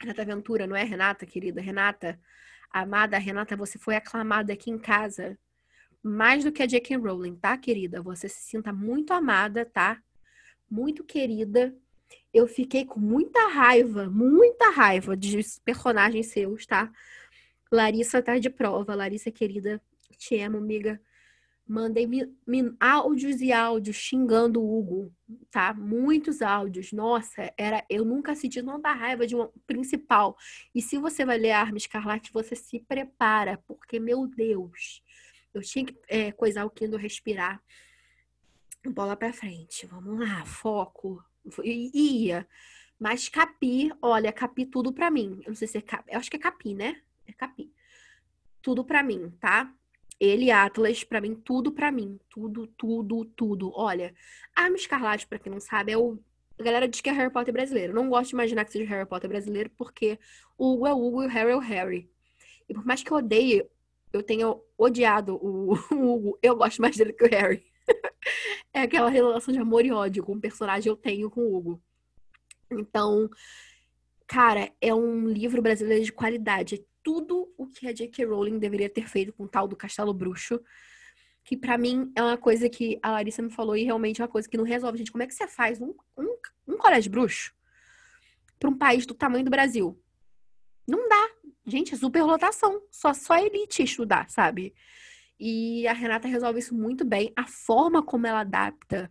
Renata 0.00 0.24
Ventura, 0.24 0.66
não 0.66 0.76
é 0.76 0.84
Renata, 0.84 1.26
querida? 1.26 1.60
Renata 1.60 2.18
Amada 2.70 3.18
Renata, 3.18 3.56
você 3.56 3.78
foi 3.78 3.96
aclamada 3.96 4.52
aqui 4.52 4.70
em 4.70 4.78
casa 4.78 5.38
mais 6.02 6.44
do 6.44 6.52
que 6.52 6.62
a 6.62 6.66
J.K. 6.66 6.96
Rowling, 6.96 7.36
tá, 7.36 7.56
querida? 7.56 8.00
Você 8.02 8.28
se 8.28 8.42
sinta 8.42 8.72
muito 8.72 9.12
amada, 9.12 9.64
tá? 9.66 10.02
Muito 10.70 11.04
querida. 11.04 11.74
Eu 12.32 12.46
fiquei 12.46 12.84
com 12.84 12.98
muita 12.98 13.48
raiva, 13.48 14.08
muita 14.08 14.70
raiva 14.70 15.16
de 15.16 15.40
personagens 15.64 16.28
seus, 16.28 16.64
tá? 16.66 16.90
Larissa 17.70 18.22
tá 18.22 18.38
de 18.38 18.48
prova. 18.48 18.94
Larissa, 18.94 19.30
querida, 19.30 19.80
te 20.16 20.40
amo, 20.40 20.58
amiga. 20.58 21.00
Mandei 21.70 22.04
áudios 22.80 23.40
e 23.40 23.52
áudios 23.52 23.94
xingando 23.94 24.60
o 24.60 24.76
Hugo, 24.76 25.14
tá? 25.52 25.72
Muitos 25.72 26.42
áudios. 26.42 26.92
Nossa, 26.92 27.54
era 27.56 27.84
eu 27.88 28.04
nunca 28.04 28.34
senti 28.34 28.60
tanta 28.60 28.92
raiva 28.92 29.24
de 29.24 29.36
uma 29.36 29.52
principal. 29.68 30.36
E 30.74 30.82
se 30.82 30.98
você 30.98 31.24
vai 31.24 31.38
ler 31.38 31.52
Arma 31.52 31.78
Escarlate, 31.78 32.32
você 32.32 32.56
se 32.56 32.80
prepara, 32.80 33.56
porque, 33.68 34.00
meu 34.00 34.26
Deus, 34.26 35.00
eu 35.54 35.62
tinha 35.62 35.86
que 35.86 35.96
é, 36.08 36.32
coisar 36.32 36.64
o 36.64 36.70
Kindle 36.70 36.98
respirar. 36.98 37.62
Bola 38.84 39.14
pra 39.14 39.32
frente. 39.32 39.86
Vamos 39.86 40.18
lá, 40.18 40.44
foco. 40.44 41.24
I, 41.62 41.90
ia. 41.94 42.48
Mas 42.98 43.28
Capi, 43.28 43.92
olha, 44.02 44.32
Capi 44.32 44.66
tudo 44.66 44.92
pra 44.92 45.08
mim. 45.08 45.40
Eu 45.44 45.50
não 45.50 45.54
sei 45.54 45.68
se 45.68 45.78
é 45.78 45.80
Capi. 45.80 46.10
Eu 46.10 46.18
acho 46.18 46.28
que 46.28 46.36
é 46.36 46.40
Capi, 46.40 46.74
né? 46.74 47.00
É 47.28 47.32
Capi. 47.32 47.72
Tudo 48.60 48.84
pra 48.84 49.04
mim, 49.04 49.30
tá? 49.38 49.72
Ele 50.20 50.50
Atlas, 50.50 51.02
para 51.02 51.20
mim, 51.20 51.34
tudo 51.34 51.72
para 51.72 51.90
mim. 51.90 52.20
Tudo, 52.28 52.66
tudo, 52.66 53.24
tudo. 53.24 53.72
Olha, 53.74 54.14
Arma 54.54 54.76
Escarlate, 54.76 55.26
para 55.26 55.38
quem 55.38 55.50
não 55.50 55.60
sabe, 55.60 55.92
é 55.92 55.98
o. 55.98 56.18
A 56.58 56.62
galera 56.62 56.86
diz 56.86 57.00
que 57.00 57.08
é 57.08 57.12
Harry 57.12 57.32
Potter 57.32 57.54
brasileiro. 57.54 57.94
Não 57.94 58.10
gosto 58.10 58.28
de 58.28 58.34
imaginar 58.34 58.66
que 58.66 58.72
seja 58.72 58.84
Harry 58.90 59.08
Potter 59.08 59.30
brasileiro, 59.30 59.70
porque 59.78 60.18
o 60.58 60.74
Hugo 60.74 60.86
é 60.86 60.92
o 60.92 60.98
Hugo 60.98 61.22
e 61.22 61.26
o 61.26 61.30
Harry 61.30 61.52
é 61.52 61.56
o 61.56 61.60
Harry. 61.60 62.10
E 62.68 62.74
por 62.74 62.84
mais 62.84 63.02
que 63.02 63.10
eu 63.10 63.16
odeie, 63.16 63.66
eu 64.12 64.22
tenha 64.22 64.54
odiado 64.76 65.36
o, 65.36 65.72
o 65.90 66.14
Hugo, 66.14 66.38
eu 66.42 66.54
gosto 66.54 66.82
mais 66.82 66.96
dele 66.98 67.14
que 67.14 67.24
o 67.24 67.30
Harry. 67.30 67.64
é 68.74 68.82
aquela 68.82 69.08
relação 69.08 69.54
de 69.54 69.58
amor 69.58 69.86
e 69.86 69.90
ódio 69.90 70.22
com 70.22 70.32
o 70.34 70.40
personagem 70.40 70.90
eu 70.90 70.96
tenho 70.96 71.30
com 71.30 71.40
o 71.40 71.56
Hugo. 71.56 71.82
Então, 72.70 73.28
cara, 74.26 74.70
é 74.82 74.94
um 74.94 75.28
livro 75.28 75.62
brasileiro 75.62 76.04
de 76.04 76.12
qualidade 76.12 76.84
tudo 77.02 77.52
o 77.56 77.66
que 77.66 77.86
a 77.86 77.92
J.K. 77.92 78.24
Rowling 78.24 78.58
deveria 78.58 78.88
ter 78.88 79.08
feito 79.08 79.32
com 79.32 79.44
o 79.44 79.48
tal 79.48 79.66
do 79.66 79.76
Castelo 79.76 80.12
Bruxo. 80.12 80.60
Que 81.44 81.56
para 81.56 81.78
mim 81.78 82.12
é 82.14 82.22
uma 82.22 82.36
coisa 82.36 82.68
que 82.68 82.98
a 83.02 83.12
Larissa 83.12 83.42
me 83.42 83.50
falou 83.50 83.76
e 83.76 83.84
realmente 83.84 84.20
é 84.20 84.24
uma 84.24 84.30
coisa 84.30 84.48
que 84.48 84.56
não 84.56 84.64
resolve. 84.64 84.98
Gente, 84.98 85.10
como 85.10 85.22
é 85.22 85.26
que 85.26 85.34
você 85.34 85.48
faz 85.48 85.80
um, 85.80 85.94
um, 86.16 86.36
um 86.68 86.76
colégio 86.76 87.10
bruxo 87.10 87.52
para 88.58 88.68
um 88.68 88.76
país 88.76 89.06
do 89.06 89.14
tamanho 89.14 89.44
do 89.44 89.50
Brasil? 89.50 89.98
Não 90.86 91.08
dá. 91.08 91.28
Gente, 91.66 91.94
é 91.94 91.96
superlotação. 91.96 92.82
Só, 92.90 93.14
só 93.14 93.36
elite 93.38 93.82
estudar, 93.82 94.28
sabe? 94.28 94.74
E 95.38 95.86
a 95.86 95.92
Renata 95.94 96.28
resolve 96.28 96.58
isso 96.58 96.74
muito 96.74 97.04
bem. 97.04 97.32
A 97.34 97.46
forma 97.46 98.02
como 98.02 98.26
ela 98.26 98.40
adapta 98.40 99.10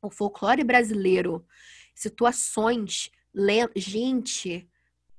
o 0.00 0.10
folclore 0.10 0.62
brasileiro, 0.64 1.44
situações, 1.94 3.10
gente, 3.76 4.68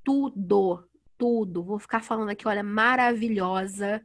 tudo 0.04 0.88
tudo. 1.22 1.64
Vou 1.64 1.78
ficar 1.78 2.02
falando 2.02 2.30
aqui, 2.30 2.48
olha, 2.48 2.64
maravilhosa. 2.64 4.04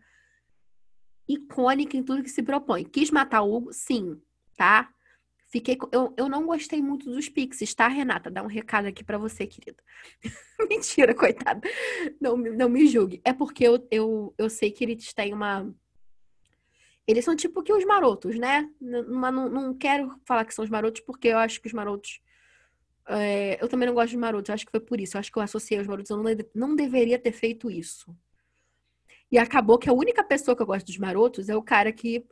Icônica 1.26 1.96
em 1.96 2.02
tudo 2.02 2.22
que 2.22 2.29
se 2.29 2.42
propõe. 2.42 2.85
Quis 2.85 3.11
matar 3.11 3.40
o 3.40 3.57
Hugo? 3.57 3.72
Sim, 3.72 4.20
tá? 4.55 4.90
Fiquei. 5.46 5.79
Eu, 5.90 6.12
eu 6.18 6.29
não 6.29 6.44
gostei 6.44 6.83
muito 6.83 7.11
dos 7.11 7.31
Pixies, 7.31 7.74
tá, 7.74 7.88
Renata? 7.88 8.31
Dá 8.31 8.42
um 8.42 8.46
recado 8.46 8.87
aqui 8.87 9.02
para 9.02 9.16
você, 9.16 9.46
querida. 9.46 9.83
Mentira, 10.68 11.14
coitada. 11.14 11.66
Não, 12.20 12.37
não 12.37 12.68
me 12.68 12.87
julgue. 12.87 13.22
É 13.24 13.33
porque 13.33 13.66
eu, 13.66 13.88
eu, 13.90 14.35
eu 14.37 14.50
sei 14.50 14.70
que 14.70 14.85
eles 14.85 15.14
têm 15.14 15.33
uma. 15.33 15.74
Eles 17.07 17.24
são 17.24 17.35
tipo 17.35 17.62
que 17.62 17.72
os 17.72 17.85
marotos, 17.87 18.38
né? 18.38 18.68
Mas 19.09 19.33
não, 19.33 19.48
não 19.48 19.74
quero 19.74 20.20
falar 20.26 20.44
que 20.44 20.52
são 20.52 20.64
os 20.64 20.70
marotos, 20.70 21.00
porque 21.00 21.29
eu 21.29 21.38
acho 21.38 21.62
que 21.62 21.66
os 21.66 21.72
marotos 21.72 22.20
é, 23.09 23.62
eu 23.62 23.69
também 23.69 23.87
não 23.87 23.95
gosto 23.95 24.11
de 24.11 24.16
Marotos, 24.16 24.51
acho 24.51 24.64
que 24.66 24.71
foi 24.71 24.81
por 24.81 25.01
isso. 25.01 25.16
Eu 25.16 25.21
acho 25.21 25.31
que 25.31 25.38
eu 25.38 25.42
associei 25.42 25.81
os 25.81 25.87
Marotos, 25.87 26.11
eu 26.11 26.16
não, 26.16 26.25
não 26.55 26.77
deveria 26.77 27.19
ter 27.19 27.33
feito 27.33 27.71
isso. 27.71 28.16
E 29.31 29.38
acabou 29.38 29.79
que 29.79 29.88
a 29.88 29.92
única 29.92 30.23
pessoa 30.25 30.57
que 30.57 30.62
eu 30.62 30.66
gosto 30.66 30.87
dos 30.87 30.99
Marotos 30.99 31.49
é 31.49 31.57
o 31.57 31.62
cara 31.62 31.92
que 31.92 32.25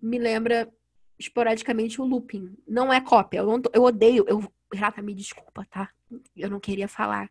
me 0.00 0.18
lembra 0.18 0.72
esporadicamente 1.18 2.00
o 2.00 2.04
Lupin. 2.04 2.56
Não 2.66 2.92
é 2.92 3.00
cópia, 3.00 3.38
eu, 3.38 3.46
não, 3.46 3.62
eu 3.72 3.82
odeio. 3.82 4.24
Eu, 4.28 4.50
Renata, 4.72 5.02
me 5.02 5.14
desculpa, 5.14 5.66
tá? 5.70 5.90
Eu 6.36 6.50
não 6.50 6.60
queria 6.60 6.88
falar 6.88 7.30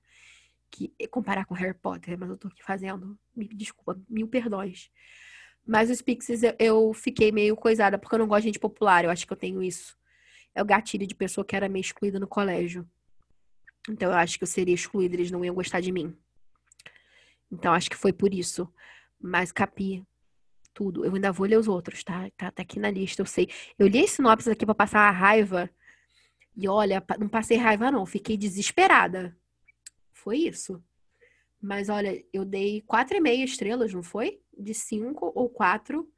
que 0.72 0.94
comparar 1.10 1.46
com 1.46 1.56
Harry 1.56 1.74
Potter, 1.74 2.18
mas 2.18 2.30
eu 2.30 2.38
tô 2.38 2.48
aqui 2.48 2.64
fazendo. 2.64 3.18
Me 3.36 3.48
desculpa, 3.48 4.00
mil 4.10 4.28
perdões. 4.28 4.90
Mas 5.66 5.90
os 5.90 6.02
Pixies 6.02 6.44
eu, 6.44 6.56
eu 6.60 6.94
fiquei 6.94 7.32
meio 7.32 7.56
coisada, 7.56 7.98
porque 7.98 8.16
eu 8.16 8.20
não 8.20 8.28
gosto 8.28 8.42
de 8.42 8.48
gente 8.50 8.60
popular, 8.60 9.04
eu 9.04 9.12
acho 9.12 9.28
que 9.28 9.34
eu 9.34 9.38
tenho 9.38 9.62
isso 9.62 9.99
é 10.54 10.62
o 10.62 10.66
gatilho 10.66 11.08
de 11.08 11.16
pessoa 11.16 11.46
que 11.46 11.56
era 11.56 11.70
meio 11.70 11.82
excluída 11.82 12.20
no 12.20 12.28
colégio. 12.28 12.88
Então 13.90 14.10
eu 14.10 14.18
acho 14.18 14.38
que 14.38 14.44
eu 14.44 14.48
seria 14.48 14.76
excluída, 14.76 15.16
eles 15.16 15.32
não 15.32 15.44
iam 15.44 15.56
gostar 15.56 15.80
de 15.80 15.92
mim. 15.92 16.16
Então 17.52 17.74
acho 17.74 17.90
que 17.90 17.96
foi 17.96 18.14
por 18.14 18.34
isso. 18.34 18.72
Mas 19.20 19.52
capi 19.52 20.06
tudo. 20.74 21.04
Eu 21.04 21.14
ainda 21.14 21.32
vou 21.32 21.46
ler 21.46 21.58
os 21.58 21.68
outros, 21.68 22.04
tá? 22.04 22.30
Tá, 22.38 22.52
tá 22.52 22.62
aqui 22.62 22.80
na 22.80 22.90
lista, 22.90 23.22
eu 23.22 23.26
sei. 23.26 23.50
Eu 23.78 23.88
li 23.88 24.00
esse 24.00 24.16
sinopse 24.16 24.50
aqui 24.50 24.66
para 24.66 24.76
passar 24.76 25.02
a 25.02 25.12
raiva. 25.12 25.70
E 26.56 26.68
olha, 26.68 27.04
não 27.20 27.28
passei 27.28 27.58
raiva 27.58 27.92
não, 27.92 28.06
fiquei 28.06 28.38
desesperada. 28.38 29.38
Foi 30.14 30.38
isso. 30.38 30.82
Mas 31.62 31.90
olha, 31.90 32.24
eu 32.32 32.46
dei 32.46 32.82
quatro 32.82 33.18
e 33.18 33.20
meia 33.20 33.44
estrelas, 33.44 33.94
não 33.94 34.04
foi? 34.04 34.42
De 34.58 34.74
cinco 34.74 35.32
ou 35.36 35.50
quatro. 35.50 36.10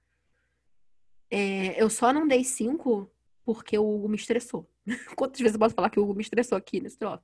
É, 1.30 1.82
eu 1.82 1.90
só 1.90 2.14
não 2.14 2.28
dei 2.28 2.44
cinco 2.44 3.10
porque 3.46 3.78
o 3.78 3.96
Hugo 3.96 4.10
me 4.10 4.16
estressou. 4.16 4.70
Quantas 5.16 5.40
vezes 5.40 5.54
eu 5.56 5.60
posso 5.60 5.76
falar 5.76 5.90
que 5.90 6.00
o 6.00 6.04
Hugo 6.04 6.16
me 6.16 6.22
estressou 6.22 6.58
aqui 6.58 6.80
nesse 6.80 6.98
troço? 6.98 7.24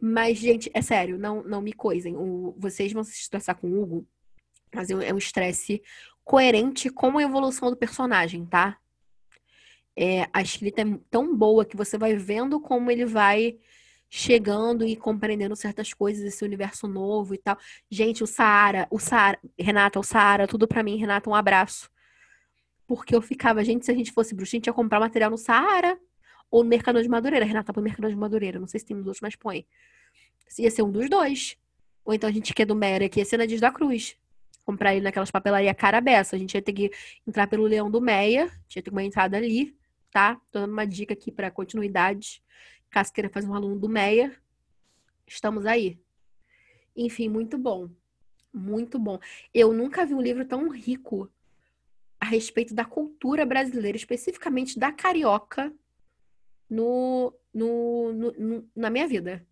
Mas, 0.00 0.38
gente, 0.38 0.70
é 0.74 0.82
sério, 0.82 1.18
não, 1.18 1.42
não 1.44 1.62
me 1.62 1.72
coisem. 1.72 2.16
O, 2.16 2.54
vocês 2.58 2.92
vão 2.92 3.04
se 3.04 3.12
estressar 3.12 3.56
com 3.56 3.68
o 3.68 3.82
Hugo, 3.82 4.08
mas 4.74 4.90
é 4.90 5.12
um 5.12 5.18
estresse 5.18 5.82
coerente 6.24 6.90
com 6.90 7.18
a 7.18 7.22
evolução 7.22 7.70
do 7.70 7.76
personagem, 7.76 8.44
tá? 8.46 8.78
É, 9.96 10.26
a 10.32 10.40
escrita 10.40 10.82
é 10.82 10.98
tão 11.10 11.36
boa 11.36 11.64
que 11.64 11.76
você 11.76 11.98
vai 11.98 12.16
vendo 12.16 12.60
como 12.60 12.90
ele 12.90 13.04
vai 13.04 13.58
chegando 14.08 14.84
e 14.84 14.94
compreendendo 14.94 15.56
certas 15.56 15.94
coisas, 15.94 16.22
esse 16.22 16.44
universo 16.44 16.86
novo 16.86 17.34
e 17.34 17.38
tal. 17.38 17.56
Gente, 17.90 18.22
o 18.22 18.26
Saara, 18.26 18.86
o 18.90 18.98
Saara, 18.98 19.38
Renata, 19.58 19.98
o 19.98 20.02
Saara, 20.02 20.46
tudo 20.46 20.68
para 20.68 20.82
mim, 20.82 20.96
Renata, 20.96 21.30
um 21.30 21.34
abraço. 21.34 21.90
Porque 22.94 23.16
eu 23.16 23.22
ficava, 23.22 23.64
gente, 23.64 23.86
se 23.86 23.90
a 23.90 23.94
gente 23.94 24.12
fosse 24.12 24.34
bruxa, 24.34 24.54
a 24.54 24.58
gente 24.58 24.66
ia 24.66 24.72
comprar 24.74 25.00
material 25.00 25.30
no 25.30 25.38
Saara 25.38 25.98
ou 26.50 26.62
no 26.62 26.68
Mercador 26.68 27.00
de 27.00 27.08
Madureira. 27.08 27.42
Renata 27.42 27.72
põe 27.72 27.82
Mercador 27.82 28.10
de 28.10 28.16
Madureira. 28.16 28.60
Não 28.60 28.66
sei 28.66 28.80
se 28.80 28.84
tem 28.84 28.94
nos 28.94 29.06
outros, 29.06 29.22
mas 29.22 29.34
põe. 29.34 29.66
Ia 30.58 30.70
ser 30.70 30.82
um 30.82 30.92
dos 30.92 31.08
dois. 31.08 31.56
Ou 32.04 32.12
então 32.12 32.28
a 32.28 32.32
gente 32.32 32.52
quer 32.52 32.66
do 32.66 32.76
Mera, 32.76 33.08
que 33.08 33.18
ia 33.18 33.24
ser 33.24 33.38
na 33.38 33.46
Dias 33.46 33.62
da 33.62 33.72
Cruz. 33.72 34.14
Comprar 34.62 34.94
ele 34.94 35.04
naquelas 35.04 35.30
papelarias 35.30 35.74
cara 35.74 36.02
beça. 36.02 36.36
A 36.36 36.38
gente 36.38 36.54
ia 36.54 36.60
ter 36.60 36.74
que 36.74 36.90
entrar 37.26 37.46
pelo 37.46 37.64
Leão 37.64 37.90
do 37.90 37.98
Meia. 37.98 38.50
Tinha 38.68 38.82
que 38.82 38.90
ter 38.90 38.94
uma 38.94 39.02
entrada 39.02 39.38
ali, 39.38 39.74
tá? 40.10 40.34
Tô 40.50 40.60
dando 40.60 40.72
uma 40.72 40.86
dica 40.86 41.14
aqui 41.14 41.32
para 41.32 41.50
continuidade. 41.50 42.44
Caso 42.90 43.10
queira 43.10 43.30
fazer 43.30 43.48
um 43.48 43.54
aluno 43.54 43.78
do 43.78 43.88
Meia, 43.88 44.36
estamos 45.26 45.64
aí. 45.64 45.98
Enfim, 46.94 47.30
muito 47.30 47.56
bom. 47.56 47.88
Muito 48.52 48.98
bom. 48.98 49.18
Eu 49.54 49.72
nunca 49.72 50.04
vi 50.04 50.12
um 50.12 50.20
livro 50.20 50.44
tão 50.44 50.68
rico 50.68 51.32
a 52.22 52.24
respeito 52.24 52.72
da 52.72 52.84
cultura 52.84 53.44
brasileira, 53.44 53.96
especificamente 53.96 54.78
da 54.78 54.92
carioca, 54.92 55.74
no, 56.70 57.36
no, 57.52 58.12
no, 58.12 58.70
na 58.76 58.88
minha 58.88 59.08
vida. 59.08 59.44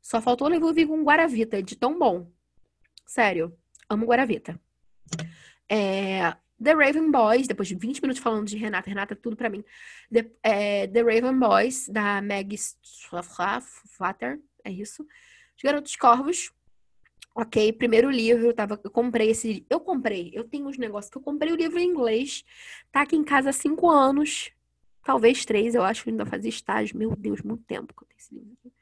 Só 0.00 0.22
faltou 0.22 0.48
levar 0.48 0.64
um 0.64 1.04
Guaravita, 1.04 1.62
de 1.62 1.76
tão 1.76 1.98
bom. 1.98 2.32
Sério, 3.04 3.54
amo 3.86 4.06
Guaravita. 4.06 4.58
É, 5.68 6.34
The 6.62 6.72
Raven 6.72 7.10
Boys, 7.10 7.46
depois 7.46 7.68
de 7.68 7.74
20 7.74 8.00
minutos 8.00 8.22
falando 8.22 8.46
de 8.46 8.56
Renata, 8.56 8.88
Renata 8.88 9.14
tudo 9.14 9.36
pra 9.36 9.50
mim. 9.50 9.62
The, 10.10 10.30
é, 10.42 10.86
The 10.86 11.02
Raven 11.02 11.38
Boys, 11.38 11.86
da 11.86 12.22
Meg 12.22 12.56
Flatter, 13.94 14.40
é 14.64 14.70
isso. 14.70 15.02
Os 15.54 15.62
Garotos 15.62 15.94
Corvos, 15.96 16.50
Ok, 17.38 17.70
primeiro 17.74 18.10
livro, 18.10 18.46
eu, 18.46 18.54
tava, 18.54 18.80
eu 18.82 18.90
comprei 18.90 19.28
esse. 19.28 19.66
Eu 19.68 19.78
comprei, 19.78 20.30
eu 20.32 20.42
tenho 20.42 20.66
uns 20.66 20.78
negócios 20.78 21.10
que 21.10 21.18
eu 21.18 21.22
comprei 21.22 21.52
o 21.52 21.56
livro 21.56 21.78
em 21.78 21.86
inglês. 21.86 22.42
Tá 22.90 23.02
aqui 23.02 23.14
em 23.14 23.22
casa 23.22 23.50
há 23.50 23.52
cinco 23.52 23.90
anos, 23.90 24.52
talvez 25.04 25.44
três, 25.44 25.74
eu 25.74 25.82
acho 25.82 26.02
que 26.02 26.08
ainda 26.08 26.24
fazia 26.24 26.48
estágio. 26.48 26.96
Meu 26.96 27.14
Deus, 27.14 27.42
muito 27.42 27.62
tempo 27.64 27.92
que 27.94 28.04
eu 28.04 28.08
tenho 28.08 28.18
esse 28.18 28.34
livro 28.34 28.52
aqui. 28.58 28.72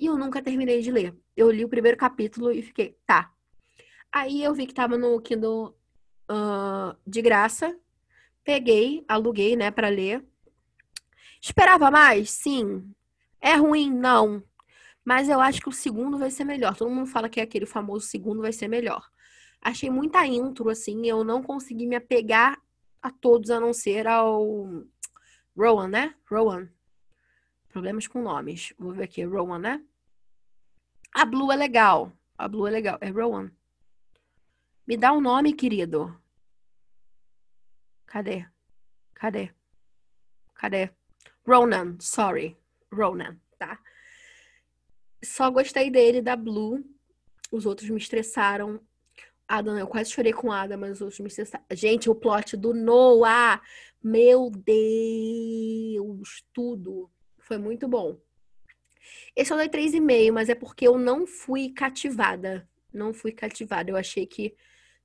E 0.00 0.06
eu 0.06 0.18
nunca 0.18 0.42
terminei 0.42 0.82
de 0.82 0.90
ler. 0.90 1.14
Eu 1.36 1.48
li 1.48 1.64
o 1.64 1.68
primeiro 1.68 1.96
capítulo 1.96 2.50
e 2.50 2.60
fiquei, 2.60 2.98
tá. 3.06 3.32
Aí 4.10 4.42
eu 4.42 4.52
vi 4.52 4.66
que 4.66 4.74
tava 4.74 4.98
no 4.98 5.20
Kindle 5.20 5.78
uh, 6.28 6.96
de 7.06 7.22
graça. 7.22 7.78
Peguei, 8.42 9.04
aluguei, 9.06 9.54
né, 9.54 9.70
pra 9.70 9.88
ler. 9.88 10.24
Esperava 11.40 11.88
mais? 11.88 12.30
Sim. 12.30 12.92
É 13.40 13.54
ruim? 13.54 13.92
Não. 13.92 14.42
Mas 15.06 15.28
eu 15.28 15.40
acho 15.40 15.60
que 15.60 15.68
o 15.68 15.72
segundo 15.72 16.18
vai 16.18 16.32
ser 16.32 16.42
melhor. 16.42 16.74
Todo 16.74 16.90
mundo 16.90 17.06
fala 17.06 17.28
que 17.28 17.38
é 17.38 17.44
aquele 17.44 17.64
famoso 17.64 18.08
segundo 18.08 18.42
vai 18.42 18.52
ser 18.52 18.66
melhor. 18.66 19.08
Achei 19.62 19.88
muita 19.88 20.26
intro, 20.26 20.68
assim, 20.68 21.06
eu 21.06 21.22
não 21.22 21.44
consegui 21.44 21.86
me 21.86 21.94
apegar 21.94 22.60
a 23.00 23.08
todos, 23.08 23.50
a 23.50 23.60
não 23.60 23.72
ser 23.72 24.08
ao 24.08 24.68
Rowan, 25.56 25.86
né? 25.86 26.16
Rowan. 26.28 26.68
Problemas 27.68 28.08
com 28.08 28.20
nomes. 28.20 28.74
Vou 28.76 28.92
ver 28.92 29.04
aqui, 29.04 29.22
Rowan, 29.22 29.60
né? 29.60 29.84
A 31.14 31.24
Blue 31.24 31.52
é 31.52 31.56
legal. 31.56 32.12
A 32.36 32.48
Blue 32.48 32.66
é 32.66 32.70
legal. 32.72 32.98
É 33.00 33.08
Rowan. 33.08 33.52
Me 34.84 34.96
dá 34.96 35.12
um 35.12 35.20
nome, 35.20 35.52
querido. 35.52 36.20
Cadê? 38.06 38.44
Cadê? 39.14 39.54
Cadê? 40.52 40.90
Ronan, 41.46 41.96
sorry. 42.00 42.56
Ronan, 42.92 43.38
tá? 43.56 43.78
Só 45.26 45.50
gostei 45.50 45.90
dele, 45.90 46.22
da 46.22 46.36
Blue. 46.36 46.84
Os 47.50 47.66
outros 47.66 47.90
me 47.90 47.98
estressaram. 47.98 48.80
Adam, 49.48 49.78
eu 49.78 49.86
quase 49.86 50.10
chorei 50.10 50.32
com 50.32 50.50
Adam, 50.50 50.78
mas 50.78 50.92
os 50.92 51.00
outros 51.00 51.20
me 51.20 51.28
estressaram. 51.28 51.64
Gente, 51.72 52.10
o 52.10 52.14
plot 52.14 52.56
do 52.56 52.72
Noah! 52.72 53.60
Meu 54.02 54.50
Deus! 54.50 56.44
Tudo. 56.52 57.10
Foi 57.38 57.58
muito 57.58 57.86
bom. 57.86 58.18
Esse 59.34 59.52
eu 59.52 59.56
dei 59.56 59.68
3,5, 59.68 60.32
mas 60.32 60.48
é 60.48 60.54
porque 60.54 60.86
eu 60.86 60.98
não 60.98 61.26
fui 61.26 61.70
cativada. 61.70 62.68
Não 62.92 63.12
fui 63.12 63.32
cativada. 63.32 63.90
Eu 63.90 63.96
achei 63.96 64.26
que 64.26 64.56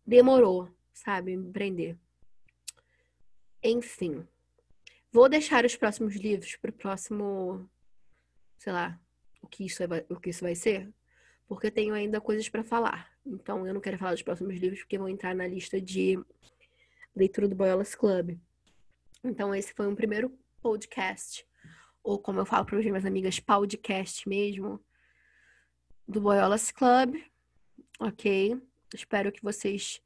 demorou, 0.05 0.69
sabe? 0.93 1.35
Me 1.35 1.51
prender. 1.51 1.97
Enfim. 3.63 4.25
Vou 5.11 5.27
deixar 5.27 5.65
os 5.65 5.75
próximos 5.75 6.15
livros 6.15 6.55
para 6.55 6.69
o 6.71 6.73
próximo. 6.73 7.69
Sei 8.57 8.71
lá. 8.71 8.99
O 9.41 9.47
que, 9.47 9.65
isso 9.65 9.87
vai, 9.87 10.05
o 10.09 10.19
que 10.19 10.29
isso 10.29 10.43
vai 10.43 10.55
ser. 10.55 10.89
Porque 11.47 11.67
eu 11.67 11.71
tenho 11.71 11.93
ainda 11.93 12.21
coisas 12.21 12.47
para 12.47 12.63
falar. 12.63 13.11
Então 13.25 13.65
eu 13.67 13.73
não 13.73 13.81
quero 13.81 13.97
falar 13.97 14.11
dos 14.11 14.21
próximos 14.21 14.55
livros 14.57 14.79
porque 14.79 14.97
vão 14.97 15.09
entrar 15.09 15.35
na 15.35 15.47
lista 15.47 15.81
de 15.81 16.17
leitura 17.15 17.47
do 17.47 17.55
Boyolas 17.55 17.95
Club. 17.95 18.37
Então 19.23 19.53
esse 19.53 19.73
foi 19.73 19.87
um 19.87 19.95
primeiro 19.95 20.31
podcast 20.61 21.45
ou 22.03 22.19
como 22.19 22.39
eu 22.39 22.45
falo 22.45 22.65
para 22.65 22.77
as 22.79 22.85
minhas 22.85 23.05
amigas, 23.05 23.39
podcast 23.39 24.27
mesmo, 24.27 24.79
do 26.07 26.19
Boiolas 26.19 26.71
Club, 26.71 27.21
ok? 27.99 28.59
Espero 28.93 29.31
que 29.31 29.43
vocês, 29.43 30.01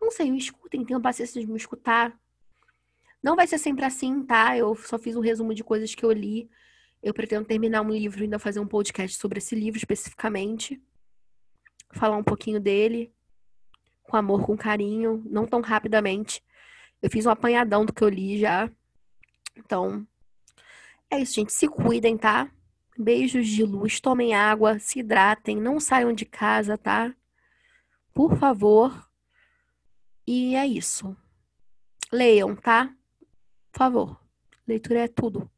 não 0.00 0.10
sei, 0.10 0.30
me 0.30 0.38
escutem, 0.38 0.84
tenham 0.84 1.00
paciência 1.00 1.40
de 1.40 1.46
me 1.46 1.56
escutar. 1.56 2.18
Não 3.22 3.36
vai 3.36 3.46
ser 3.46 3.58
sempre 3.58 3.84
assim, 3.84 4.22
tá? 4.24 4.56
Eu 4.56 4.74
só 4.74 4.98
fiz 4.98 5.16
um 5.16 5.20
resumo 5.20 5.54
de 5.54 5.62
coisas 5.62 5.94
que 5.94 6.04
eu 6.04 6.10
li. 6.10 6.50
Eu 7.02 7.12
pretendo 7.12 7.46
terminar 7.46 7.82
um 7.82 7.90
livro 7.90 8.20
e 8.20 8.24
ainda 8.24 8.38
fazer 8.38 8.60
um 8.60 8.66
podcast 8.66 9.18
sobre 9.18 9.38
esse 9.38 9.54
livro 9.54 9.76
especificamente. 9.76 10.80
Falar 11.92 12.16
um 12.16 12.22
pouquinho 12.22 12.60
dele, 12.60 13.12
com 14.02 14.16
amor, 14.16 14.46
com 14.46 14.56
carinho, 14.56 15.22
não 15.26 15.46
tão 15.46 15.60
rapidamente. 15.60 16.42
Eu 17.02 17.10
fiz 17.10 17.26
um 17.26 17.30
apanhadão 17.30 17.84
do 17.84 17.92
que 17.92 18.02
eu 18.02 18.08
li 18.08 18.38
já. 18.38 18.70
Então, 19.56 20.06
é 21.10 21.20
isso, 21.20 21.34
gente. 21.34 21.52
Se 21.52 21.68
cuidem, 21.68 22.16
tá? 22.16 22.50
Beijos 22.96 23.48
de 23.48 23.64
luz, 23.64 24.00
tomem 24.00 24.34
água, 24.34 24.78
se 24.78 25.00
hidratem, 25.00 25.56
não 25.56 25.80
saiam 25.80 26.12
de 26.12 26.24
casa, 26.24 26.78
tá? 26.78 27.14
Por 28.14 28.36
favor. 28.38 29.10
E 30.26 30.54
é 30.54 30.66
isso. 30.66 31.16
Leiam, 32.12 32.54
tá? 32.54 32.94
Por 33.72 33.78
favor. 33.78 34.20
Leitura 34.66 35.00
é 35.00 35.08
tudo. 35.08 35.50